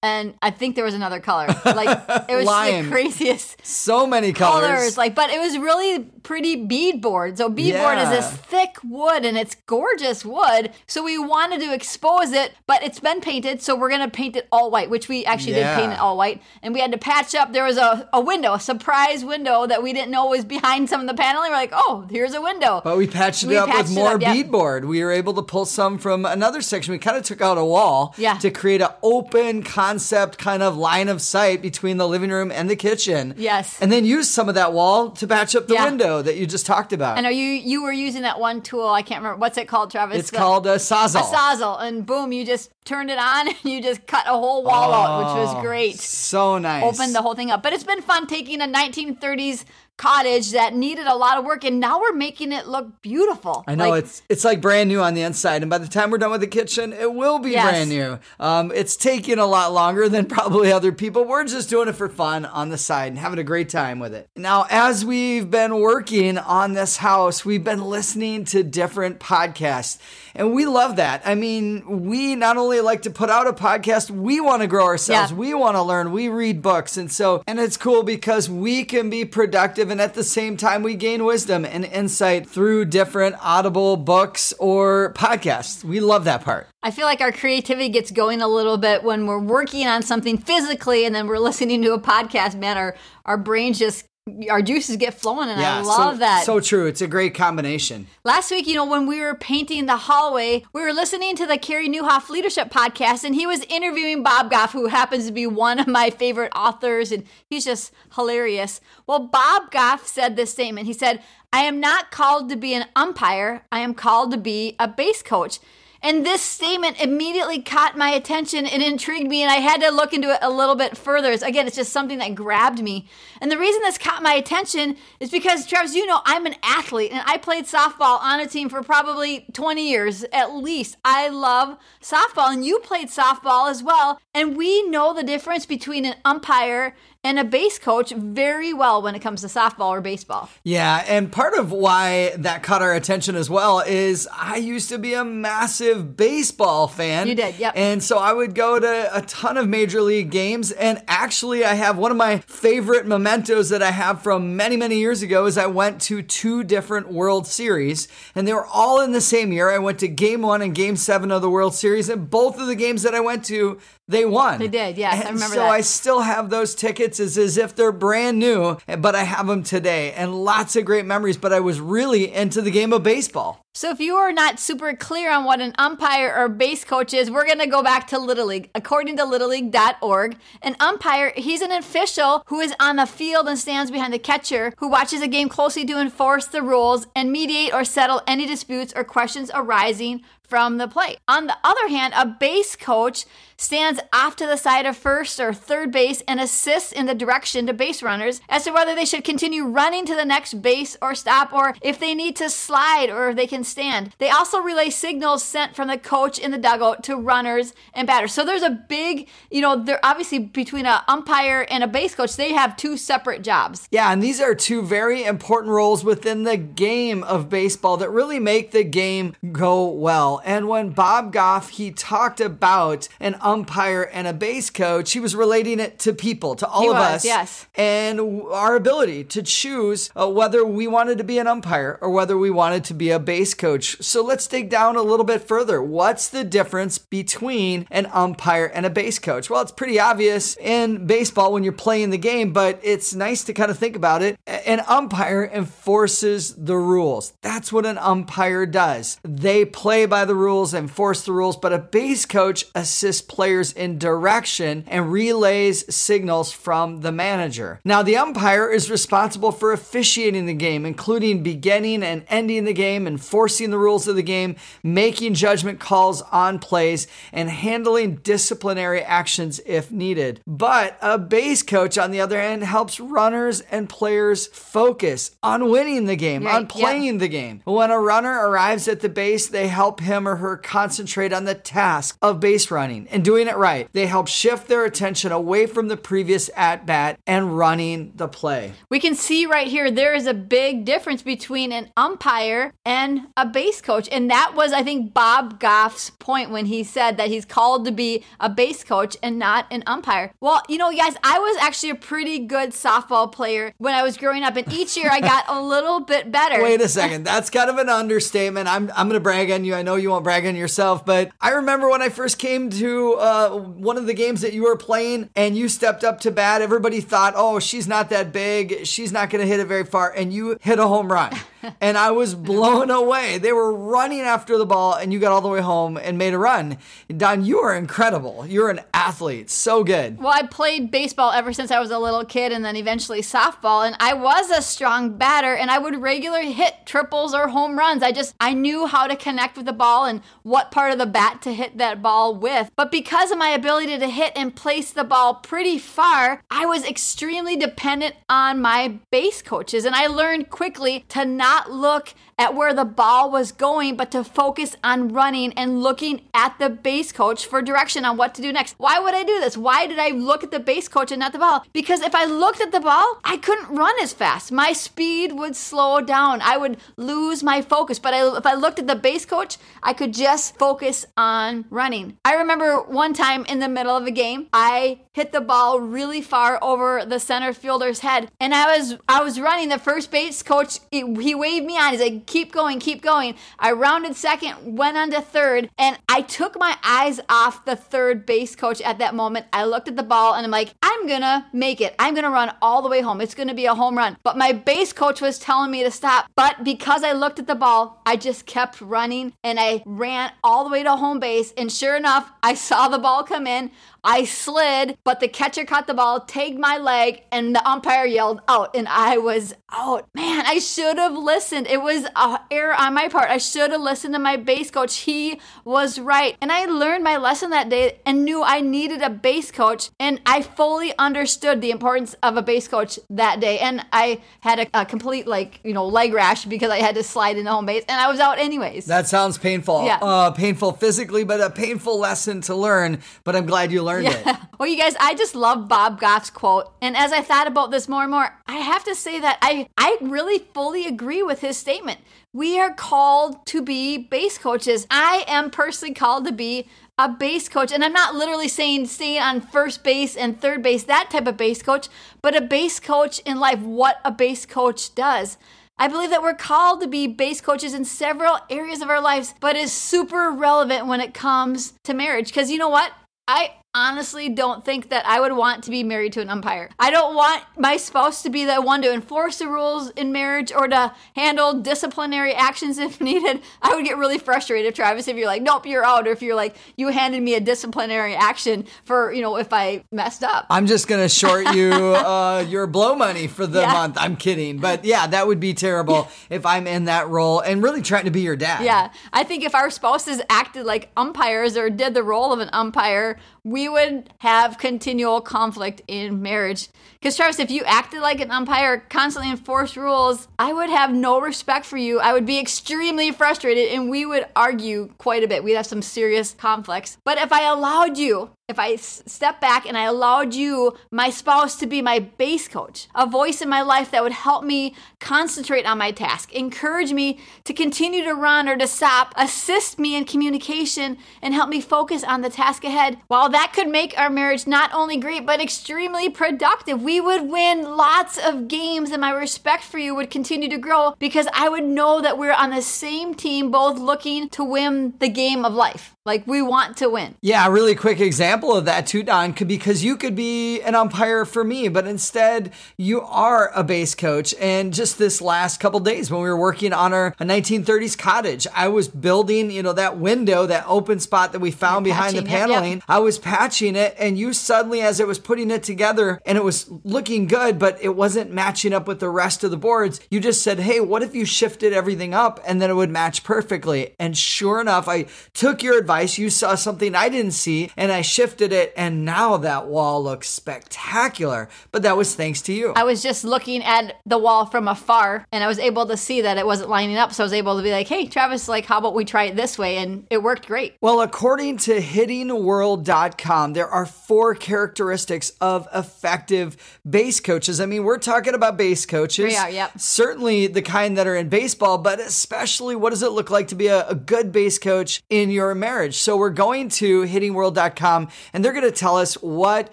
and 0.06 0.36
I 0.42 0.52
think 0.52 0.76
there 0.76 0.86
was 0.86 0.94
another 0.94 1.20
color. 1.20 1.48
Like 1.66 1.90
it 2.30 2.36
was 2.36 2.46
the 2.46 2.88
craziest. 2.90 3.66
So 3.66 4.06
many 4.06 4.34
colors. 4.34 4.68
colors. 4.68 4.98
Like, 4.98 5.16
but 5.16 5.30
it 5.30 5.40
was 5.40 5.58
really 5.58 6.04
pretty 6.24 6.56
beadboard. 6.68 7.38
So 7.38 7.50
beadboard 7.50 7.96
yeah. 7.96 8.04
is 8.04 8.10
this 8.10 8.32
thick 8.42 8.78
wood 8.84 9.26
and 9.26 9.38
it's 9.38 9.56
gorgeous 9.66 10.24
wood. 10.24 10.72
So 10.88 11.04
we 11.04 11.18
wanted 11.18 11.60
to 11.62 11.74
expose 11.74 12.32
it, 12.32 12.54
but 12.68 12.84
it's 12.84 13.00
been 13.00 13.22
painted. 13.22 13.62
So 13.62 13.76
we're 13.76 13.90
gonna 13.90 14.10
paint 14.10 14.36
it 14.36 14.48
all 14.52 14.72
white, 14.72 14.90
which 14.90 15.08
we 15.08 15.26
actually 15.26 15.54
yeah. 15.54 15.76
did 15.76 15.82
paint 15.82 15.94
it 15.94 16.00
all 16.00 16.18
white. 16.18 16.42
And 16.62 16.74
we 16.74 16.80
had 16.80 16.92
to 16.92 16.98
patch 16.98 17.34
up. 17.36 17.54
There 17.54 17.66
was 17.66 17.78
a, 17.78 18.08
a 18.14 18.22
window, 18.22 18.54
a 18.54 18.60
surprise 18.60 19.26
window 19.26 19.66
that 19.68 19.82
we 19.82 19.94
didn't 19.94 20.12
know 20.12 20.28
was 20.28 20.46
behind 20.46 20.90
some 20.90 21.02
of 21.02 21.08
the 21.08 21.14
paneling. 21.14 21.50
We're 21.50 21.58
like, 21.58 21.74
oh, 21.74 22.08
here's 22.10 22.34
a 22.34 22.42
window. 22.42 22.82
But 22.84 22.98
we 22.98 23.08
patched 23.08 23.44
it 23.44 23.48
we 23.48 23.58
up 23.58 23.70
patched 23.70 23.90
with 23.90 23.96
more 23.96 24.16
up, 24.16 24.22
yep. 24.22 24.36
beadboard. 24.36 24.86
We 24.86 25.04
were 25.04 25.12
able 25.12 25.34
to 25.34 25.42
pull 25.42 25.66
some 25.66 25.98
from 25.98 26.26
another 26.26 26.62
section. 26.62 26.92
We 26.92 27.00
kind 27.00 27.18
of 27.18 27.24
took 27.24 27.42
out 27.42 27.58
a 27.58 27.66
wall 27.66 28.14
yeah. 28.18 28.38
to 28.38 28.52
create 28.52 28.82
an 28.82 28.90
open 29.02 29.64
concept 29.64 29.95
concept 29.96 30.38
kind 30.38 30.62
of 30.62 30.76
line 30.76 31.08
of 31.08 31.22
sight 31.22 31.62
between 31.62 31.96
the 31.96 32.06
living 32.06 32.30
room 32.30 32.52
and 32.52 32.70
the 32.70 32.76
kitchen. 32.76 33.34
Yes. 33.38 33.82
And 33.82 33.90
then 33.90 34.04
use 34.04 34.30
some 34.30 34.50
of 34.50 34.56
that 34.56 34.74
wall 34.74 35.12
to 35.12 35.26
patch 35.26 35.56
up 35.56 35.68
the 35.68 35.76
yeah. 35.76 35.86
window 35.86 36.22
that 36.22 36.36
you 36.36 36.46
just 36.46 36.66
talked 36.66 36.92
about. 36.92 37.18
And 37.18 37.26
are 37.26 37.32
you 37.32 37.46
you 37.46 37.82
were 37.82 37.94
using 37.94 38.24
that 38.24 38.38
one 38.38 38.62
tool? 38.62 38.90
I 38.90 39.04
can't 39.04 39.22
remember 39.22 39.40
what's 39.40 39.58
it 39.58 39.70
called, 39.70 39.92
Travis. 39.92 40.20
It's 40.20 40.32
called 40.32 40.68
a 40.68 40.76
sawzall. 40.76 41.22
A 41.22 41.36
sawzall, 41.36 41.82
and 41.82 42.06
boom, 42.06 42.34
you 42.34 42.46
just 42.46 42.72
turned 42.84 43.10
it 43.10 43.18
on 43.18 43.48
and 43.64 43.64
you 43.64 43.82
just 43.82 44.06
cut 44.06 44.26
a 44.28 44.32
whole 44.32 44.66
wall 44.66 44.92
oh, 44.92 44.94
out, 44.94 45.20
which 45.20 45.48
was 45.48 45.56
oh, 45.56 45.62
great. 45.62 45.98
So 45.98 46.58
nice. 46.58 46.84
Opened 46.84 47.16
the 47.16 47.22
whole 47.22 47.36
thing 47.36 47.52
up, 47.52 47.64
but 47.64 47.72
it's 47.72 47.86
been 47.86 48.02
fun 48.02 48.28
taking 48.28 48.60
a 48.62 48.68
1930s 48.68 49.64
cottage 49.98 50.52
that 50.52 50.76
needed 50.76 51.08
a 51.08 51.16
lot 51.16 51.38
of 51.38 51.46
work 51.46 51.64
and 51.64 51.80
now 51.80 52.00
we're 52.00 52.14
making 52.14 52.52
it 52.52 52.68
look 52.68 53.02
beautiful. 53.02 53.64
I 53.68 53.76
know 53.76 53.90
like, 53.90 54.04
it's 54.04 54.22
it's 54.28 54.44
like 54.44 54.60
brand 54.60 54.90
new 54.90 55.02
on 55.02 55.14
the 55.14 55.22
inside 55.22 55.62
and 55.62 55.70
by 55.70 55.78
the 55.78 55.88
time 55.88 56.12
we're 56.12 56.18
done 56.18 56.32
with 56.32 56.42
the 56.42 56.48
kitchen 56.48 56.92
it 56.92 57.14
will 57.14 57.40
be 57.40 57.52
yes. 57.52 57.64
brand 57.64 57.90
new. 57.90 58.20
Um, 58.40 58.72
it's 58.76 58.98
taking 58.98 59.40
a 59.40 59.46
lot 59.46 59.72
longer 59.72 60.10
than 60.10 60.26
probably 60.28 60.72
other 60.72 60.92
people. 60.92 61.24
We're 61.24 61.46
just 61.46 61.70
doing 61.70 61.88
it 61.88 61.94
for 61.94 62.10
fun 62.10 62.46
on 62.46 62.70
the 62.70 62.78
side 62.78 63.08
and 63.08 63.18
having 63.18 63.40
a 63.40 63.44
great 63.44 63.70
time 63.70 64.00
with 64.00 64.14
it. 64.14 64.30
Now 64.36 64.66
as 64.70 65.06
we've 65.06 65.50
been 65.50 65.80
working 65.80 66.38
on 66.38 66.74
this 66.74 66.98
house, 66.98 67.46
we've 67.46 67.64
been 67.64 67.82
listening 67.82 68.46
to 68.46 68.64
different 68.64 69.20
podcasts 69.20 69.98
and 70.36 70.54
we 70.54 70.66
love 70.66 70.98
that. 70.98 71.22
I 71.26 71.36
mean, 71.36 72.08
we 72.08 72.36
not 72.36 72.58
only 72.58 72.82
like 72.82 73.04
to 73.04 73.10
put 73.10 73.30
out 73.30 73.48
a 73.48 73.54
podcast, 73.54 74.12
we 74.12 74.42
want 74.42 74.62
to 74.62 74.68
grow 74.68 74.86
ourselves. 74.86 75.32
Yeah. 75.32 75.38
We 75.38 75.54
want 75.54 75.78
to 75.78 75.82
learn. 75.82 76.12
We 76.12 76.28
read 76.28 76.62
books. 76.62 76.98
And 76.98 77.10
so, 77.10 77.42
and 77.48 77.58
it's 77.58 77.78
cool 77.78 78.04
because 78.04 78.50
we 78.50 78.84
can 78.84 79.10
be 79.10 79.24
productive 79.24 79.85
and 79.90 80.02
at 80.02 80.14
the 80.14 80.24
same 80.24 80.58
time 80.58 80.84
we 80.84 80.96
gain 80.96 81.26
wisdom 81.26 81.66
and 81.66 81.86
insight 81.86 82.48
through 82.50 82.86
different 82.86 83.36
audible 83.42 83.98
books 83.98 84.54
or 84.60 85.14
podcasts. 85.14 85.84
We 85.84 86.00
love 86.00 86.24
that 86.26 86.44
part. 86.44 86.68
I 86.84 86.92
feel 86.92 87.06
like 87.06 87.22
our 87.22 87.32
creativity 87.32 87.90
gets 87.90 88.12
going 88.12 88.42
a 88.42 88.48
little 88.48 88.78
bit 88.78 89.04
when 89.04 89.28
we're 89.28 89.40
working 89.40 89.88
on 89.88 90.04
something 90.04 90.38
physically 90.38 91.06
and 91.06 91.14
then 91.14 91.28
we're 91.28 91.40
listening 91.50 91.82
to 91.84 91.94
a 91.94 92.00
podcast. 92.00 92.56
Man, 92.56 92.78
our, 92.78 92.96
our 93.26 93.38
brains 93.38 93.80
just 93.80 94.06
our 94.50 94.60
juices 94.60 94.98
get 94.98 95.14
flowing 95.14 95.50
and 95.50 95.62
yeah, 95.62 95.78
I 95.78 95.82
love 95.82 96.16
so, 96.16 96.20
that. 96.20 96.46
So 96.46 96.60
true. 96.60 96.88
It's 96.88 97.02
a 97.02 97.08
great 97.08 97.36
combination. 97.36 98.08
Last 98.24 98.50
week, 98.50 98.66
you 98.66 98.74
know, 98.74 98.84
when 98.86 99.06
we 99.06 99.22
were 99.22 99.36
painting 99.36 99.86
the 99.86 99.98
hallway, 99.98 100.64
we 100.74 100.82
were 100.82 100.94
listening 100.94 101.36
to 101.36 101.46
the 101.46 101.60
Carey 101.60 101.88
Nieuwhof 101.88 102.30
Leadership 102.30 102.72
Podcast 102.72 103.24
and 103.24 103.36
he 103.36 103.46
was 103.46 103.62
interviewing 103.70 104.24
Bob 104.24 104.50
Goff, 104.50 104.72
who 104.72 104.88
happens 104.88 105.28
to 105.28 105.32
be 105.32 105.46
one 105.46 105.78
of 105.78 105.86
my 105.86 106.10
favorite 106.10 106.52
authors 106.56 107.12
and 107.12 107.24
he's 107.52 107.66
just 107.66 107.94
hilarious. 108.16 108.82
Well, 109.06 109.20
Bob 109.20 109.70
Goff 109.70 110.08
said 110.08 110.36
this 110.36 110.52
statement. 110.52 110.88
He 110.88 110.94
said, 110.94 111.22
I 111.54 111.60
am 111.60 111.80
not 111.80 112.10
called 112.10 112.50
to 112.50 112.56
be 112.56 112.74
an 112.74 112.86
umpire. 112.96 113.68
I 113.72 113.82
am 113.82 113.94
called 113.94 114.32
to 114.32 114.38
be 114.38 114.76
a 114.80 114.88
base 114.88 115.22
coach. 115.22 115.60
And 116.06 116.24
this 116.24 116.44
statement 116.44 117.02
immediately 117.02 117.64
caught 117.64 117.98
my 117.98 118.12
attention 118.12 118.68
and 118.68 118.84
intrigued 118.84 119.28
me, 119.28 119.42
and 119.42 119.52
I 119.52 119.56
had 119.56 119.82
to 119.82 119.90
look 119.90 120.14
into 120.14 120.32
it 120.32 120.38
a 120.44 120.52
little 120.52 120.76
bit 120.76 120.96
further. 120.96 121.32
It's, 121.32 121.42
again, 121.42 121.66
it's 121.66 121.78
just 121.78 121.92
something 121.92 122.20
that 122.20 122.36
grabbed 122.36 122.84
me. 122.84 123.08
And 123.42 123.52
the 123.52 123.58
reason 123.58 123.82
this 123.82 123.98
caught 123.98 124.22
my 124.22 124.34
attention 124.34 124.98
is 125.20 125.32
because, 125.32 125.66
Travis, 125.66 125.96
you 125.96 126.06
know, 126.06 126.20
I'm 126.24 126.46
an 126.46 126.58
athlete 126.62 127.12
and 127.12 127.24
I 127.26 127.38
played 127.38 127.66
softball 127.66 128.20
on 128.22 128.40
a 128.40 128.46
team 128.46 128.70
for 128.70 128.84
probably 128.84 129.48
20 129.54 129.90
years 129.90 130.24
at 130.32 130.54
least. 130.54 130.98
I 131.04 131.28
love 131.28 131.80
softball, 132.04 132.54
and 132.54 132.64
you 132.64 132.78
played 132.82 133.08
softball 133.08 133.68
as 133.68 133.82
well. 133.82 134.20
And 134.32 134.56
we 134.56 134.88
know 134.88 135.12
the 135.12 135.24
difference 135.24 135.66
between 135.66 136.06
an 136.06 136.18
umpire 136.24 136.96
and 137.26 137.40
a 137.40 137.44
base 137.44 137.80
coach 137.80 138.12
very 138.12 138.72
well 138.72 139.02
when 139.02 139.16
it 139.16 139.20
comes 139.20 139.42
to 139.42 139.48
softball 139.48 139.90
or 139.90 140.00
baseball. 140.00 140.48
Yeah, 140.64 141.04
and 141.08 141.32
part 141.32 141.56
of 141.56 141.72
why 141.72 142.34
that 142.38 142.62
caught 142.62 142.84
our 142.84 142.94
attention 142.94 143.36
as 143.36 143.50
well 143.50 143.80
is 143.80 144.30
I 144.32 144.58
used 144.58 144.90
to 144.90 145.00
be 145.00 145.16
a 145.16 145.26
massive 145.26 146.16
baseball 146.16 146.88
fan. 146.88 147.28
You 147.28 147.34
did, 147.34 147.58
yep. 147.58 147.74
And 147.76 148.04
so 148.04 148.20
I 148.20 148.32
would 148.32 148.54
go 148.54 148.80
to 148.80 149.10
a 149.12 149.24
ton 149.24 149.58
of 149.58 149.68
major 149.68 150.02
league 150.02 150.30
games 150.30 150.72
and 150.72 151.02
actually 151.08 151.66
I 151.66 151.74
have 151.74 151.98
one 151.98 152.12
of 152.12 152.18
my 152.18 152.38
favorite 152.42 153.08
mementos 153.08 153.70
that 153.70 153.82
I 153.82 153.92
have 153.92 154.22
from 154.22 154.56
many 154.56 154.78
many 154.78 155.00
years 155.00 155.24
ago 155.24 155.48
is 155.48 155.58
I 155.58 155.66
went 155.66 156.02
to 156.04 156.22
two 156.22 156.64
different 156.64 157.12
World 157.12 157.48
Series 157.48 158.08
and 158.36 158.48
they 158.48 158.54
were 158.54 158.68
all 158.68 159.02
in 159.02 159.14
the 159.14 159.22
same 159.22 159.52
year. 159.52 159.72
I 159.72 159.80
went 159.80 159.98
to 160.00 160.08
game 160.08 160.44
1 160.44 160.62
and 160.62 160.76
game 160.76 160.96
7 160.96 161.32
of 161.32 161.42
the 161.42 161.50
World 161.50 161.74
Series 161.74 162.08
and 162.08 162.30
both 162.30 162.60
of 162.60 162.68
the 162.68 162.76
games 162.76 163.02
that 163.02 163.16
I 163.16 163.20
went 163.20 163.44
to 163.46 163.80
they 164.08 164.26
won. 164.26 164.60
They 164.60 164.68
did, 164.68 164.98
yes. 164.98 165.16
And 165.16 165.24
I 165.24 165.32
remember 165.32 165.56
so 165.56 165.62
that. 165.62 165.70
I 165.72 165.82
still 165.82 166.22
have 166.22 166.50
those 166.50 166.76
tickets 166.76 167.20
as, 167.20 167.38
as 167.38 167.58
if 167.58 167.76
they're 167.76 167.92
brand 167.92 168.38
new, 168.38 168.78
but 169.00 169.16
I 169.16 169.24
have 169.24 169.48
them 169.48 169.64
today 169.64 170.12
and 170.14 170.44
lots 170.44 170.76
of 170.76 170.86
great 170.86 171.06
memories. 171.06 171.38
But 171.38 171.54
I 171.54 171.60
was 171.60 171.80
really 171.80 172.32
into 172.32 172.62
the 172.62 172.72
game 172.72 172.94
of 172.94 173.02
baseball. 173.02 173.65
So 173.78 173.90
if 173.90 174.00
you 174.00 174.16
are 174.16 174.32
not 174.32 174.58
super 174.58 174.94
clear 174.94 175.30
on 175.30 175.44
what 175.44 175.60
an 175.60 175.74
umpire 175.78 176.34
or 176.34 176.48
base 176.48 176.86
coach 176.86 177.14
is, 177.14 177.30
we're 177.30 177.46
going 177.46 177.60
to 177.60 177.68
go 177.68 177.84
back 177.84 178.08
to 178.08 178.18
Little 178.18 178.46
League. 178.46 178.70
According 178.74 179.18
to 179.18 179.24
littleleague.org, 179.24 180.38
an 180.62 180.78
umpire, 180.80 181.34
he's 181.36 181.60
an 181.60 181.74
official 181.74 182.44
who 182.46 182.62
is 182.62 182.74
on 182.80 182.96
the 182.96 183.06
field 183.06 183.50
and 183.50 183.60
stands 183.60 183.92
behind 183.92 184.14
the 184.14 184.18
catcher, 184.18 184.74
who 184.78 184.88
watches 184.88 185.22
a 185.22 185.28
game 185.28 185.50
closely 185.50 185.84
to 185.88 186.00
enforce 186.00 186.46
the 186.46 186.62
rules 186.62 187.08
and 187.18 187.34
mediate 187.34 187.74
or 187.74 187.84
settle 187.84 188.22
any 188.26 188.46
disputes 188.46 188.94
or 188.96 189.04
questions 189.04 189.52
arising 189.54 190.24
from 190.48 190.78
the 190.78 190.88
play. 190.88 191.18
On 191.28 191.48
the 191.48 191.58
other 191.64 191.90
hand, 191.90 192.14
a 192.16 192.26
base 192.26 192.78
coach 192.78 193.26
stands 193.58 194.00
off 194.14 194.36
to 194.36 194.46
the 194.46 194.58
side 194.58 194.86
of 194.86 194.96
first 194.96 195.40
or 195.40 195.54
third 195.54 195.92
base 195.92 196.22
and 196.28 196.40
assists 196.40 196.92
in 196.92 197.08
the 197.08 197.16
direction 197.16 197.66
to 197.68 197.74
base 197.74 198.04
runners 198.04 198.42
as 198.48 198.64
to 198.64 198.72
whether 198.72 198.94
they 198.94 199.06
should 199.06 199.24
continue 199.24 199.66
running 199.66 200.06
to 200.06 200.16
the 200.16 200.26
next 200.26 200.62
base 200.62 200.96
or 201.02 201.16
stop 201.16 201.52
or 201.52 201.76
if 201.82 202.00
they 202.00 202.14
need 202.14 202.36
to 202.36 202.50
slide 202.50 203.10
or 203.10 203.30
if 203.30 203.36
they 203.36 203.48
can 203.48 203.64
stand. 203.66 204.14
They 204.18 204.30
also 204.30 204.60
relay 204.60 204.90
signals 204.90 205.44
sent 205.44 205.76
from 205.76 205.88
the 205.88 205.98
coach 205.98 206.40
in 206.40 206.52
the 206.52 206.58
dugout 206.58 207.04
to 207.06 207.16
runners 207.16 207.74
and 207.94 208.08
batters. 208.08 208.34
So 208.34 208.46
there's 208.46 208.62
a 208.64 208.70
big, 208.88 209.28
you 209.52 209.62
know, 209.62 209.84
they're 209.84 210.00
obviously 210.04 210.40
between 210.40 210.86
an 210.86 211.02
umpire 211.08 211.66
and 211.70 211.84
a 211.84 211.88
base 211.88 212.16
coach, 212.16 212.36
they 212.36 212.54
have 212.54 212.78
two 212.78 212.98
separate 212.98 213.42
jobs. 213.44 213.88
Yeah, 213.92 214.12
and 214.12 214.22
these 214.22 214.40
are 214.40 214.56
two 214.56 214.82
very 214.82 215.24
important 215.24 215.72
roles 215.72 216.04
within 216.04 216.44
the 216.44 216.58
game 216.58 217.24
of 217.24 217.50
baseball 217.50 217.98
that 217.98 218.10
really 218.10 218.40
make 218.40 218.72
the 218.72 218.84
game 218.84 219.36
go 219.52 219.88
well. 219.88 220.42
And 220.46 220.68
when 220.68 220.92
Bob 220.92 221.34
Goff, 221.34 221.70
he 221.70 221.92
talked 221.92 222.40
about 222.40 223.08
an 223.20 223.36
umpire 223.42 224.04
and 224.04 224.28
a 224.28 224.34
base 224.34 224.70
coach, 224.70 225.12
he 225.14 225.20
was 225.20 225.36
relating 225.36 225.80
it 225.80 225.98
to 226.00 226.14
people, 226.14 226.56
to 226.56 226.68
all 226.68 226.84
He 226.84 226.88
of 226.90 226.94
was, 226.96 227.16
us. 227.16 227.26
yes. 227.26 227.66
And 227.76 228.20
our 228.52 228.76
ability 228.76 229.24
to 229.26 229.42
choose 229.42 230.10
uh, 230.16 230.30
whether 230.30 230.64
we 230.66 230.86
wanted 230.88 231.18
to 231.18 231.24
be 231.24 231.40
an 231.40 231.48
umpire 231.48 231.98
or 232.02 232.10
whether 232.12 232.38
we 232.38 232.52
wanted 232.52 232.84
to 232.86 232.94
be 232.94 233.10
a 233.10 233.20
base 233.20 233.54
coach. 233.56 234.02
So 234.04 234.24
let's 234.24 234.46
dig 234.48 234.70
down 234.70 234.96
a 234.96 235.02
little 235.02 235.26
bit 235.26 235.48
further. 235.48 235.82
What's 235.82 236.30
the 236.30 236.44
difference 236.44 236.98
between 236.98 237.88
an 237.90 238.08
umpire 238.14 238.66
and 238.66 238.86
a 238.86 238.90
base 238.90 239.18
coach? 239.18 239.50
Well, 239.50 239.62
it's 239.62 239.72
pretty 239.72 240.00
obvious 240.00 240.56
in 240.58 241.08
baseball 241.08 241.54
when 241.54 241.64
you're 241.64 241.74
playing 241.74 242.12
the 242.12 242.18
game, 242.18 242.54
but 242.54 242.80
it's 242.84 243.16
nice 243.16 243.44
to 243.46 243.54
kind 243.54 243.72
of 243.72 243.80
think 243.80 243.96
about 243.96 244.22
it. 244.22 244.38
An 244.46 244.82
umpire 244.88 245.50
enforces 245.52 246.54
the 246.56 246.78
rules. 246.78 247.34
That's 247.42 247.72
what 247.72 247.86
an 247.86 247.98
umpire 247.98 248.66
does. 248.66 249.20
They 249.24 249.66
play 249.66 250.06
by 250.06 250.26
the 250.26 250.36
rules, 250.36 250.74
enforce 250.74 251.24
the 251.24 251.32
rules, 251.32 251.58
but 251.58 251.74
a 251.74 251.80
base 251.80 252.26
coach 252.26 252.66
assists 252.76 253.22
players 253.22 253.72
in 253.72 253.98
direction 253.98 254.84
and 254.88 255.12
relays 255.12 255.94
signals 255.94 256.52
from 256.52 257.02
the 257.02 257.12
manager. 257.12 257.80
Now, 257.86 258.04
the 258.04 258.18
umpire 258.18 258.70
is 258.70 258.92
responsible 258.92 259.52
for 259.52 259.72
officiating 259.72 260.46
the 260.46 260.54
game, 260.54 260.86
including 260.86 261.44
beginning 261.44 262.04
and 262.04 262.26
ending 262.28 262.66
the 262.66 262.74
game, 262.74 263.08
enforcing 263.08 263.45
the 263.48 263.78
rules 263.78 264.08
of 264.08 264.16
the 264.16 264.24
game, 264.24 264.56
making 264.84 265.34
judgment 265.34 265.80
calls 265.80 266.22
on 266.24 266.60
plays, 266.60 267.08
and 267.32 267.50
handling 267.50 268.16
disciplinary 268.16 269.02
actions 269.02 269.60
if 269.66 269.92
needed. 269.92 270.42
But 270.48 270.98
a 271.02 271.18
base 271.18 271.64
coach, 271.64 271.98
on 271.98 272.12
the 272.12 272.22
other 272.22 272.40
hand, 272.40 272.64
helps 272.64 273.00
runners 273.00 273.62
and 273.62 273.90
players 273.90 274.48
focus 274.48 275.32
on 275.44 275.70
winning 275.70 276.06
the 276.06 276.16
game, 276.16 276.46
Right, 276.46 276.56
on 276.56 276.68
playing 276.68 277.20
the 277.20 277.28
game. 277.28 277.62
When 277.66 277.92
a 277.92 278.00
runner 278.00 278.48
arrives 278.50 278.88
at 278.88 279.02
the 279.02 279.10
base, 279.10 279.48
they 279.48 279.68
help 279.68 280.00
him 280.00 280.28
or 280.28 280.38
her 280.38 280.58
concentrate 280.58 281.34
on 281.34 281.46
the 281.46 281.56
task 281.56 282.18
of 282.22 282.40
base 282.40 282.72
running 282.72 283.08
and 283.10 283.24
doing 283.24 283.48
it 283.48 283.58
right. 283.58 283.90
They 283.94 284.08
help 284.08 284.28
shift 284.28 284.68
their 284.68 284.86
attention 284.86 285.32
away 285.32 285.66
from 285.68 285.88
the 285.88 285.98
previous 285.98 286.50
at 286.56 286.86
bat 286.86 287.20
and 287.28 287.58
running 287.58 288.14
the 288.16 288.28
play. 288.28 288.74
We 288.90 289.00
can 289.00 289.16
see 289.16 289.46
right 289.46 289.68
here 289.68 289.92
there 289.92 290.14
is 290.14 290.28
a 290.28 290.34
big 290.34 290.86
difference 290.86 291.22
between 291.22 291.72
an 291.72 291.92
umpire 291.98 292.74
and 292.86 293.28
a 293.38 293.46
base 293.46 293.82
coach. 293.82 294.08
And 294.12 294.30
that 294.30 294.54
was, 294.56 294.72
I 294.72 294.82
think, 294.84 295.14
Bob 295.14 295.60
Goff's 295.60 296.10
point 296.10 296.52
when 296.52 296.68
he 296.68 296.84
said 296.84 297.18
that 297.18 297.28
he's 297.28 297.44
called 297.44 297.86
to 297.86 297.92
be 297.92 298.24
a 298.40 298.50
base 298.50 298.84
coach 298.84 299.18
and 299.22 299.38
not 299.38 299.66
an 299.70 299.84
umpire. 299.86 300.32
Well, 300.40 300.62
you 300.70 300.78
know, 300.78 300.96
guys, 300.96 301.16
I 301.24 301.40
was 301.40 301.58
actually 301.58 301.90
a 301.90 301.96
pretty 301.96 302.40
good 302.40 302.70
softball 302.70 303.32
player 303.32 303.74
when 303.78 303.94
I 303.94 304.04
was 304.04 304.18
growing 304.18 304.44
up. 304.44 304.56
And 304.56 304.72
each 304.72 304.96
year 304.96 305.10
I 305.12 305.20
got 305.20 305.46
a 305.50 305.62
little 305.62 306.00
bit 306.00 306.32
better. 306.32 306.64
Wait 306.64 306.82
a 306.82 306.88
second. 306.96 307.26
That's 307.26 307.50
kind 307.50 307.70
of 307.70 307.78
an 307.78 307.90
understatement. 307.90 308.68
I'm, 308.68 308.90
I'm 308.96 309.08
going 309.08 309.20
to 309.20 309.20
brag 309.20 309.52
on 309.52 309.66
you. 309.66 309.76
I 309.76 309.82
know 309.82 309.96
you 309.96 310.12
won't 310.12 310.24
brag 310.24 310.46
on 310.46 310.56
yourself, 310.56 311.06
but 311.06 311.32
I 311.42 311.52
remember 311.52 311.90
when 311.90 312.02
I 312.02 312.10
first 312.10 312.40
came 312.40 312.70
to 312.70 313.14
uh, 313.16 313.50
one 313.50 313.98
of 313.98 314.06
the 314.06 314.14
games 314.14 314.42
that 314.42 314.54
you 314.54 314.64
were 314.64 314.78
playing 314.78 315.30
and 315.36 315.58
you 315.58 315.68
stepped 315.68 316.04
up 316.04 316.22
to 316.22 316.32
bat, 316.32 316.62
everybody 316.62 317.02
thought, 317.02 317.34
oh, 317.36 317.60
she's 317.60 317.88
not 317.88 318.10
that 318.12 318.32
big. 318.32 318.86
She's 318.86 319.12
not 319.12 319.30
going 319.30 319.42
to 319.42 319.48
hit 319.48 319.60
it 319.60 319.68
very 319.68 319.84
far. 319.84 320.12
And 320.12 320.32
you 320.32 320.58
hit 320.62 320.80
a 320.80 320.88
home 320.88 321.12
run. 321.12 321.34
and 321.82 321.98
I 321.98 322.12
was 322.12 322.36
blown 322.36 322.90
away. 322.90 323.38
They 323.38 323.54
were 323.54 323.74
running 323.74 324.22
after 324.22 324.58
the 324.58 324.66
ball 324.66 324.94
and 324.94 325.12
you 325.12 325.20
got 325.20 325.32
all 325.32 325.42
the 325.42 325.48
way 325.48 325.62
home 325.62 325.98
and 325.98 326.18
made 326.18 326.34
a 326.34 326.38
run. 326.38 326.78
Dawn, 327.16 327.46
you 327.46 327.60
are 327.60 327.76
incredible. 327.76 328.46
You're 328.48 328.70
an 328.70 328.82
athlete. 328.94 329.50
So 329.50 329.84
good. 329.84 330.20
Well, 330.20 330.34
I 330.34 330.44
played 330.44 330.92
baseball 330.92 331.32
ever 331.32 331.54
since 331.54 331.72
I 331.72 331.80
was 331.80 331.92
a 331.92 332.00
little 332.00 332.26
kid 332.26 332.52
and 332.52 332.64
then 332.64 332.76
eventually 332.76 333.22
softball 333.22 333.86
and 333.86 333.96
I 334.00 334.14
was 334.14 334.50
a 334.50 334.62
strong 334.62 335.18
batter 335.18 335.56
and 335.56 335.72
I 335.72 335.78
would 335.78 336.02
regularly 336.02 336.52
hit 336.52 336.86
triples 336.86 337.34
or 337.34 337.48
home 337.48 337.78
runs. 337.78 338.04
I 338.04 338.12
just 338.12 338.36
I 338.40 338.54
knew 338.54 338.88
how 338.88 339.08
to 339.08 339.16
connect 339.16 339.58
with 339.58 339.66
the 339.66 339.74
ball 339.74 340.06
and 340.06 340.22
what 340.44 340.72
part 340.72 340.92
of 340.92 340.98
the 340.98 341.06
bat 341.06 341.42
to 341.44 341.54
hit 341.54 341.78
that 341.78 342.02
ball 342.02 342.36
with. 342.36 342.70
But 342.76 342.92
because 342.92 343.32
of 343.32 343.38
my 343.38 343.50
ability 343.50 343.98
to 343.98 344.08
hit 344.08 344.34
and 344.36 344.56
place 344.56 344.92
the 344.92 345.04
ball 345.04 345.36
pretty 345.36 345.78
far, 345.78 346.42
I 346.50 346.66
was 346.66 346.86
extremely 346.86 347.56
dependent 347.56 348.16
on 348.30 348.62
my 348.62 349.00
base 349.12 349.42
coaches 349.42 349.86
and 349.86 349.96
I 349.96 350.08
learned 350.08 350.50
quickly 350.50 351.06
to 351.10 351.26
not 351.26 351.55
look 351.70 352.14
at 352.38 352.54
where 352.54 352.74
the 352.74 352.86
ball 352.86 353.32
was 353.32 353.52
going, 353.52 353.96
but 353.96 354.12
to 354.12 354.24
focus 354.24 354.76
on 354.84 355.10
running 355.10 355.54
and 355.54 355.82
looking 355.82 356.22
at 356.34 356.58
the 356.60 356.70
base 356.70 357.12
coach 357.12 357.46
for 357.46 357.62
direction 357.62 358.04
on 358.04 358.18
what 358.18 358.36
to 358.36 358.42
do 358.42 358.52
next. 358.52 358.76
Why 358.78 359.00
would 359.00 359.14
I 359.14 359.24
do 359.24 359.40
this? 359.40 359.58
Why 359.58 359.88
did 359.88 360.00
I 360.00 360.10
look 360.10 360.44
at 360.44 360.52
the 360.52 360.60
base 360.60 360.88
coach 360.88 361.12
and 361.12 361.20
not 361.20 361.32
the 361.32 361.40
ball? 361.40 361.66
Because 361.72 362.02
if 362.02 362.14
I 362.14 362.26
looked 362.26 362.62
at 362.62 362.72
the 362.72 362.80
ball, 362.80 363.20
I 363.24 363.38
couldn't 363.38 363.76
run 363.76 363.96
as 364.02 364.14
fast. 364.14 364.52
My 364.52 364.74
speed 364.74 365.34
would 365.34 365.56
slow 365.56 366.02
down. 366.02 366.42
I 366.42 366.58
would 366.58 366.78
lose 366.98 367.44
my 367.44 367.62
focus. 367.62 368.00
But 368.00 368.14
I, 368.14 368.38
if 368.38 368.46
I 368.46 368.54
looked 368.54 368.80
at 368.80 368.88
the 368.88 368.96
base 368.96 369.26
coach, 369.26 369.58
I 369.82 369.94
could 369.94 370.14
just 370.14 370.58
focus 370.58 371.06
on 371.16 371.66
running. 371.70 372.18
I 372.26 372.36
remember 372.36 372.82
one 372.82 373.14
time 373.14 373.46
in 373.46 373.60
the 373.60 373.70
middle 373.70 373.96
of 373.96 374.06
a 374.06 374.12
game, 374.12 374.48
I 374.52 375.00
hit 375.14 375.32
the 375.32 375.42
ball 375.42 375.80
really 375.80 376.22
far 376.22 376.60
over 376.62 377.06
the 377.06 377.20
center 377.20 377.54
fielder's 377.54 378.00
head, 378.00 378.30
and 378.40 378.54
I 378.54 378.78
was 378.78 378.98
I 379.08 379.24
was 379.24 379.40
running. 379.40 379.70
The 379.70 379.80
first 379.80 380.12
base 380.12 380.44
coach 380.44 380.80
he, 380.92 381.00
he 381.22 381.34
waved 381.34 381.66
me 381.66 381.78
on. 381.78 381.92
He's 381.92 382.02
like, 382.02 382.25
"Keep 382.26 382.52
going, 382.52 382.80
keep 382.80 383.02
going." 383.02 383.36
I 383.60 383.72
rounded 383.72 384.16
second, 384.16 384.78
went 384.78 384.98
on 384.98 385.12
to 385.12 385.22
third, 385.22 385.70
and 385.78 385.98
I 386.10 386.22
took 386.22 386.58
my 386.60 386.78
eyes 386.84 387.20
off 387.30 387.66
the 387.66 387.76
third 387.76 388.26
base 388.26 388.56
coach 388.56 388.82
at 388.82 389.00
that 389.00 389.16
moment. 389.16 389.46
I 389.54 389.66
looked 389.66 389.88
at 389.88 389.96
the 389.96 390.04
ball 390.04 390.34
and 390.34 390.46
I'm 390.46 390.52
like, 390.52 390.74
"I'm 390.82 391.08
gonna 391.08 391.48
make 391.54 391.82
it. 391.82 391.96
I'm 392.00 392.16
gonna 392.16 392.30
run 392.30 392.54
all 392.62 392.82
the 392.82 392.90
way 392.90 393.02
home. 393.02 393.22
It's 393.22 393.36
gonna 393.36 393.54
be 393.54 393.66
a 393.66 393.76
home 393.76 393.98
run." 393.98 394.18
But 394.24 394.38
my 394.38 394.52
base 394.52 394.94
coach 394.94 395.22
was 395.22 395.40
telling 395.40 395.72
me 395.72 395.84
to 395.84 395.92
stop. 395.92 396.26
But 396.36 396.64
because 396.64 397.04
I 397.04 397.12
looked 397.12 397.40
at 397.40 397.48
the 397.48 397.56
ball, 397.56 398.02
I 398.06 398.16
just 398.16 398.46
kept 398.46 398.82
running 398.82 399.34
and 399.44 399.60
I 399.60 399.84
ran 399.86 400.32
all 400.44 400.64
the 400.64 400.70
way 400.70 400.84
to 400.84 400.96
home 400.96 401.20
base. 401.20 401.54
And 401.58 401.72
sure 401.72 401.96
enough, 401.96 402.32
I 402.44 402.54
saw 402.54 402.88
the 402.88 403.00
ball 403.00 403.24
come 403.24 403.48
in. 403.48 403.72
I 404.06 404.24
slid, 404.24 404.98
but 405.04 405.20
the 405.20 405.28
catcher 405.28 405.66
caught 405.66 405.88
the 405.88 405.94
ball, 405.96 406.22
tagged 406.22 406.60
my 406.60 406.78
leg, 406.78 407.24
and 407.32 407.56
the 407.56 407.68
umpire 407.68 408.06
yelled 408.06 408.42
out, 408.48 408.76
and 408.76 408.88
I 408.88 409.18
was 409.18 409.56
out. 409.72 410.08
Man, 410.14 410.46
I 410.46 410.60
should 410.60 410.98
have 410.98 411.14
listened. 411.14 411.66
It 411.68 411.82
was 411.82 412.06
a 412.16 412.40
error 412.52 412.76
on 412.76 412.94
my 412.94 413.10
part. 413.10 413.30
I 413.30 413.40
should 413.40 413.72
have 413.72 413.82
listened 413.82 414.14
to 414.14 414.20
my 414.20 414.38
base 414.38 414.70
coach. 414.70 414.98
He 414.98 415.42
was 415.66 416.00
right. 416.00 416.38
And 416.40 416.52
I 416.52 416.66
learned 416.66 417.04
my 417.04 417.18
lesson 417.18 417.50
that 417.50 417.68
day 417.70 418.00
and 418.06 418.24
knew 418.24 418.44
I 418.44 418.62
needed 418.62 419.02
a 419.02 419.10
base 419.10 419.52
coach. 419.52 419.90
And 420.00 420.22
I 420.26 420.44
fully 420.44 420.96
understood 420.98 421.62
the 421.62 421.72
importance 421.72 422.16
of 422.22 422.38
a 422.38 422.42
base 422.44 422.68
coach 422.68 423.00
that 423.10 423.40
day. 423.40 423.58
And 423.60 423.86
I 423.92 424.22
had 424.42 424.60
a, 424.60 424.82
a 424.82 424.86
complete, 424.86 425.26
like, 425.28 425.60
you 425.64 425.74
know, 425.74 425.88
leg 425.88 426.14
rash 426.14 426.46
because 426.46 426.70
I 426.70 426.78
had 426.78 426.96
to 426.96 427.04
slide 427.04 427.38
into 427.38 427.52
home 427.52 427.66
base, 427.66 427.84
and 427.90 428.00
I 428.00 428.10
was 428.10 428.20
out 428.20 428.38
anyways. 428.38 428.86
That 428.86 429.08
sounds 429.08 429.40
painful. 429.40 429.86
Yeah. 429.86 429.98
Uh, 430.02 430.32
painful 430.32 430.74
physically, 430.74 431.24
but 431.24 431.42
a 431.42 431.50
painful 431.50 431.98
lesson 432.00 432.42
to 432.42 432.56
learn. 432.56 433.02
But 433.24 433.36
I'm 433.36 433.48
glad 433.48 433.72
you 433.72 433.82
learned 433.82 433.95
it. 434.02 434.38
Well, 434.58 434.70
you 434.70 434.78
guys, 434.78 434.96
I 435.02 435.16
just 435.16 435.36
love 435.36 435.68
Bob 435.68 436.00
Goff's 436.00 436.30
quote. 436.30 436.72
And 436.82 436.96
as 436.96 437.12
I 437.12 437.22
thought 437.22 437.46
about 437.46 437.72
this 437.72 437.90
more 437.90 438.04
and 438.04 438.12
more, 438.12 438.40
I 438.48 438.56
have 438.56 438.86
to 438.86 438.96
say 438.96 439.20
that 439.20 439.38
I, 439.42 439.68
I 439.78 439.98
really 440.00 440.40
fully 440.54 440.88
agree 440.88 441.22
with 441.22 441.42
his 441.42 441.58
statement. 441.58 442.00
We 442.32 442.58
are 442.58 442.74
called 442.74 443.46
to 443.48 443.62
be 443.62 443.98
base 443.98 444.38
coaches. 444.38 444.88
I 444.90 445.26
am 445.28 445.50
personally 445.50 445.94
called 445.94 446.26
to 446.26 446.32
be 446.32 446.70
a 446.98 447.10
base 447.10 447.50
coach. 447.50 447.72
And 447.72 447.84
I'm 447.84 447.94
not 447.94 448.16
literally 448.16 448.48
saying 448.48 448.86
stay 448.88 449.18
on 449.18 449.42
first 449.42 449.84
base 449.84 450.16
and 450.16 450.40
third 450.40 450.64
base, 450.64 450.84
that 450.84 451.10
type 451.12 451.28
of 451.28 451.38
base 451.38 451.62
coach, 451.62 451.90
but 452.22 452.36
a 452.36 452.42
base 452.42 452.80
coach 452.80 453.20
in 453.20 453.40
life, 453.40 453.60
what 453.60 454.00
a 454.06 454.12
base 454.12 454.46
coach 454.46 454.96
does. 454.96 455.38
I 455.78 455.90
believe 455.90 456.10
that 456.12 456.24
we're 456.24 456.34
called 456.34 456.80
to 456.82 456.88
be 456.88 457.06
base 457.08 457.42
coaches 457.42 457.74
in 457.74 457.84
several 457.84 458.40
areas 458.50 458.82
of 458.82 458.90
our 458.90 459.02
lives, 459.02 459.34
but 459.42 459.58
is 459.58 459.74
super 459.74 460.32
relevant 460.32 460.88
when 460.88 461.02
it 461.02 461.14
comes 461.14 461.74
to 461.84 461.94
marriage. 461.94 462.28
Because 462.28 462.50
you 462.50 462.58
know 462.58 462.70
what? 462.70 462.94
I 463.28 463.56
honestly 463.76 464.30
don't 464.30 464.64
think 464.64 464.90
that 464.90 465.06
I 465.06 465.20
would 465.20 465.34
want 465.34 465.66
to 465.66 465.70
be 465.70 465.84
married 465.84 466.14
to 466.14 466.22
an 466.22 466.30
umpire. 466.30 466.70
I 466.80 466.90
don't 466.90 467.14
want 467.14 467.44
my 467.58 467.78
spouse 467.78 468.24
to 468.24 468.30
be 468.30 468.46
the 468.46 468.62
one 468.62 468.82
to 468.82 468.92
enforce 468.92 469.40
the 469.40 469.48
rules 469.48 469.92
in 469.92 470.14
marriage 470.14 470.52
or 470.52 470.68
to 470.70 470.96
handle 471.16 471.62
disciplinary 471.62 472.34
actions 472.34 472.78
if 472.78 473.02
needed. 473.06 473.42
I 473.62 473.76
would 473.76 473.86
get 473.86 473.98
really 473.98 474.18
frustrated, 474.18 474.74
Travis, 474.74 475.08
if 475.08 475.18
you're 475.18 475.28
like, 475.28 475.42
nope, 475.42 475.66
you're 475.66 475.86
out, 475.86 476.08
or 476.08 476.12
if 476.12 476.22
you're 476.22 476.36
like, 476.36 476.56
you 476.78 476.88
handed 476.88 477.22
me 477.22 477.36
a 477.36 477.42
disciplinary 477.42 478.16
action 478.16 478.66
for, 478.86 479.12
you 479.12 479.22
know, 479.22 479.36
if 479.38 479.52
I 479.52 479.84
messed 479.92 480.24
up. 480.24 480.48
I'm 480.50 480.68
just 480.68 480.88
going 480.88 481.02
to 481.02 481.10
short 481.10 481.54
you 481.54 481.72
uh, 481.74 482.46
your 482.48 482.68
blow 482.68 482.96
money 482.96 483.28
for 483.28 483.46
the 483.46 483.62
yeah. 483.62 483.74
month. 483.74 483.98
I'm 484.00 484.16
kidding. 484.16 484.60
But 484.60 484.86
yeah, 484.86 485.06
that 485.08 485.28
would 485.28 485.42
be 485.42 485.54
terrible 485.54 486.08
if 486.30 486.46
I'm 486.46 486.66
in 486.66 486.86
that 486.86 487.10
role 487.10 487.42
and 487.42 487.62
really 487.62 487.82
trying 487.82 488.06
to 488.06 488.12
be 488.12 488.22
your 488.22 488.38
dad. 488.38 488.64
Yeah. 488.64 488.92
I 489.12 489.24
think 489.24 489.44
if 489.44 489.54
our 489.54 489.70
spouses 489.70 490.22
acted 490.30 490.66
like 490.66 490.92
umpires 490.96 491.58
or 491.58 491.70
did 491.70 491.94
the 491.94 492.04
role 492.04 492.32
of 492.32 492.40
an 492.40 492.50
umpire, 492.54 493.18
we 493.44 493.65
would 493.68 494.10
have 494.20 494.58
continual 494.58 495.22
conflict 495.22 495.82
in 495.88 496.22
marriage. 496.22 496.70
Because, 496.94 497.16
Travis, 497.16 497.40
if 497.40 497.52
you 497.52 497.64
acted 497.66 498.02
like 498.02 498.20
an 498.20 498.32
umpire, 498.32 498.78
constantly 498.90 499.32
enforced 499.32 499.78
rules, 499.78 500.28
I 500.40 500.54
would 500.54 500.70
have 500.70 500.94
no 500.94 501.20
respect 501.20 501.66
for 501.66 501.78
you. 501.78 502.00
I 502.00 502.14
would 502.14 502.26
be 502.26 502.40
extremely 502.40 503.12
frustrated 503.12 503.72
and 503.72 503.90
we 503.90 504.06
would 504.06 504.28
argue 504.36 504.94
quite 504.98 505.24
a 505.24 505.28
bit. 505.28 505.44
We'd 505.44 505.54
have 505.54 505.66
some 505.66 505.82
serious 505.82 506.34
conflicts. 506.34 506.98
But 507.04 507.18
if 507.18 507.32
I 507.32 507.44
allowed 507.44 507.98
you 507.98 508.32
if 508.48 508.60
I 508.60 508.76
step 508.76 509.42
back 509.42 509.66
and 509.66 509.76
I 509.76 509.86
allowed 509.86 510.36
you, 510.36 510.78
my 510.92 511.10
spouse, 511.10 511.56
to 511.58 511.66
be 511.66 511.82
my 511.82 511.98
base 511.98 512.48
coach, 512.48 512.88
a 512.94 513.08
voice 513.08 513.42
in 513.42 513.50
my 513.50 513.64
life 513.64 513.90
that 513.90 514.04
would 514.04 514.12
help 514.12 514.46
me 514.46 514.76
concentrate 515.00 515.66
on 515.66 515.80
my 515.80 515.92
task, 515.92 516.32
encourage 516.32 516.94
me 516.94 517.20
to 517.44 517.54
continue 517.54 518.04
to 518.04 518.14
run 518.14 518.48
or 518.48 518.56
to 518.56 518.68
stop, 518.68 519.14
assist 519.18 519.80
me 519.80 519.96
in 519.96 520.06
communication, 520.06 520.98
and 521.24 521.34
help 521.34 521.50
me 521.50 521.60
focus 521.60 522.04
on 522.04 522.22
the 522.22 522.30
task 522.30 522.64
ahead, 522.64 523.00
while 523.08 523.30
that 523.30 523.52
could 523.52 523.68
make 523.68 523.98
our 523.98 524.12
marriage 524.12 524.46
not 524.46 524.72
only 524.74 524.96
great, 524.96 525.26
but 525.26 525.42
extremely 525.42 526.08
productive. 526.08 526.84
We 526.84 527.02
would 527.02 527.28
win 527.28 527.76
lots 527.76 528.20
of 528.20 528.48
games, 528.48 528.92
and 528.92 529.02
my 529.02 529.12
respect 529.12 529.64
for 529.64 529.80
you 529.80 529.96
would 529.96 530.12
continue 530.12 530.50
to 530.50 530.58
grow 530.60 530.94
because 531.00 531.28
I 531.34 531.50
would 531.50 531.66
know 531.66 532.00
that 532.00 532.20
we're 532.20 532.32
on 532.32 532.52
the 532.52 532.62
same 532.62 533.16
team, 533.16 533.50
both 533.50 533.80
looking 533.80 534.30
to 534.30 534.44
win 534.44 534.94
the 535.00 535.10
game 535.10 535.44
of 535.44 535.54
life. 535.54 535.95
Like 536.06 536.28
we 536.28 536.44
want 536.44 536.78
to 536.78 536.90
win. 536.92 537.16
Yeah, 537.22 537.48
a 537.48 537.50
really 537.50 537.74
quick 537.74 538.00
example 538.00 538.56
of 538.56 538.66
that 538.66 538.86
too, 538.86 539.02
Dawn, 539.02 539.34
could 539.34 539.48
because 539.48 539.84
you 539.84 539.98
could 539.98 540.14
be 540.14 540.62
an 540.62 540.76
umpire 540.76 541.26
for 541.26 541.44
me, 541.44 541.68
but 541.68 541.88
instead 541.88 542.54
you 542.78 543.02
are 543.02 543.52
a 543.56 543.64
base 543.64 543.96
coach. 543.96 544.36
And 544.40 544.72
just 544.72 545.00
this 545.00 545.20
last 545.20 545.60
couple 545.60 545.80
days 545.80 546.12
when 546.12 546.22
we 546.22 546.30
were 546.30 546.38
working 546.38 546.74
on 546.74 546.94
our 546.94 547.16
1930s 547.20 547.98
cottage, 547.98 548.46
I 548.54 548.68
was 548.68 548.88
building, 548.88 549.50
you 549.50 549.64
know, 549.64 549.74
that 549.74 549.98
window, 549.98 550.46
that 550.46 550.66
open 550.68 551.00
spot 551.00 551.32
that 551.32 551.40
we 551.40 551.50
found 551.50 551.88
You're 551.88 551.96
behind 551.96 552.16
the 552.16 552.22
paneling. 552.22 552.74
It, 552.74 552.76
yep. 552.76 552.84
I 552.88 553.00
was 553.00 553.18
patching 553.18 553.76
it, 553.76 553.96
and 553.98 554.16
you 554.16 554.32
suddenly, 554.32 554.82
as 554.82 555.00
it 555.00 555.08
was 555.08 555.18
putting 555.18 555.50
it 555.50 555.64
together, 555.64 556.22
and 556.24 556.38
it 556.38 556.44
was 556.44 556.70
looking 556.84 557.26
good, 557.26 557.58
but 557.58 557.80
it 557.82 557.96
wasn't 557.96 558.32
matching 558.32 558.74
up 558.74 558.88
with 558.88 559.00
the 559.00 559.10
rest 559.10 559.44
of 559.44 559.50
the 559.50 559.58
boards. 559.58 560.00
You 560.12 560.20
just 560.20 560.44
said, 560.44 560.60
"Hey, 560.60 560.80
what 560.80 561.02
if 561.02 561.16
you 561.16 561.26
shifted 561.26 561.74
everything 561.74 562.14
up, 562.14 562.40
and 562.46 562.62
then 562.62 562.70
it 562.70 562.76
would 562.76 562.92
match 562.92 563.24
perfectly?" 563.24 563.96
And 563.98 564.16
sure 564.16 564.62
enough, 564.62 564.88
I 564.88 565.08
took 565.34 565.64
your 565.64 565.80
advice 565.80 565.95
device, 565.96 566.18
you 566.18 566.30
saw 566.30 566.56
something 566.56 566.94
I 566.94 567.10
didn't 567.10 567.32
see, 567.32 567.72
and 567.78 567.92
I 567.92 568.02
shifted 568.02 568.52
it, 568.52 568.74
and 568.76 569.06
now 569.06 569.38
that 569.38 569.68
wall 569.68 570.04
looks 570.04 570.30
spectacular. 570.30 571.48
But 571.72 571.84
that 571.84 571.96
was 571.96 572.16
thanks 572.16 572.42
to 572.44 572.54
you. 572.54 572.74
I 572.76 572.84
was 572.84 573.02
just 573.02 573.24
looking 573.24 573.64
at 573.64 573.96
the 574.06 574.18
wall 574.18 574.46
from 574.46 574.68
afar, 574.68 575.26
and 575.32 575.44
I 575.44 575.48
was 575.48 575.60
able 575.60 575.86
to 575.88 575.98
see 575.98 576.22
that 576.22 576.38
it 576.38 576.46
wasn't 576.46 576.70
lining 576.70 576.98
up. 576.98 577.14
So 577.14 577.24
I 577.24 577.26
was 577.26 577.34
able 577.34 577.56
to 577.58 577.64
be 577.64 577.72
like, 577.72 577.88
hey, 577.88 578.08
Travis, 578.08 578.48
like, 578.48 578.66
how 578.66 578.80
about 578.80 578.94
we 578.94 579.06
try 579.06 579.26
it 579.26 579.36
this 579.36 579.58
way? 579.58 579.78
And 579.78 580.06
it 580.10 580.22
worked 580.22 580.48
great. 580.48 580.76
Well, 580.82 581.02
according 581.02 581.58
to 581.60 581.80
hittingworld.com, 581.80 583.54
there 583.54 583.68
are 583.68 583.86
four 583.86 584.36
characteristics 584.36 585.32
of 585.40 585.68
effective 585.74 586.58
base 586.88 587.20
coaches. 587.20 587.62
I 587.62 587.66
mean, 587.66 587.84
we're 587.84 588.00
talking 588.00 588.34
about 588.34 588.58
base 588.58 588.86
coaches. 588.86 589.26
We 589.26 589.36
are, 589.36 589.50
yep. 589.50 589.80
Certainly 589.80 590.48
the 590.48 590.62
kind 590.62 590.98
that 590.98 591.08
are 591.08 591.16
in 591.16 591.30
baseball, 591.30 591.78
but 591.78 592.00
especially 592.00 592.76
what 592.76 592.90
does 592.90 593.04
it 593.04 593.12
look 593.12 593.30
like 593.30 593.48
to 593.50 593.56
be 593.56 593.68
a, 593.68 593.88
a 593.88 593.96
good 593.96 594.32
base 594.32 594.60
coach 594.60 595.02
in 595.10 595.30
your 595.30 595.56
marriage? 595.56 595.85
Marriage. 595.86 595.98
So 595.98 596.18
we're 596.18 596.32
going 596.32 596.70
to 596.70 597.04
hittingworld.com 597.04 598.10
and 598.34 598.44
they're 598.44 598.54
going 598.54 598.64
to 598.64 598.72
tell 598.72 598.98
us 598.98 599.16
what 599.16 599.72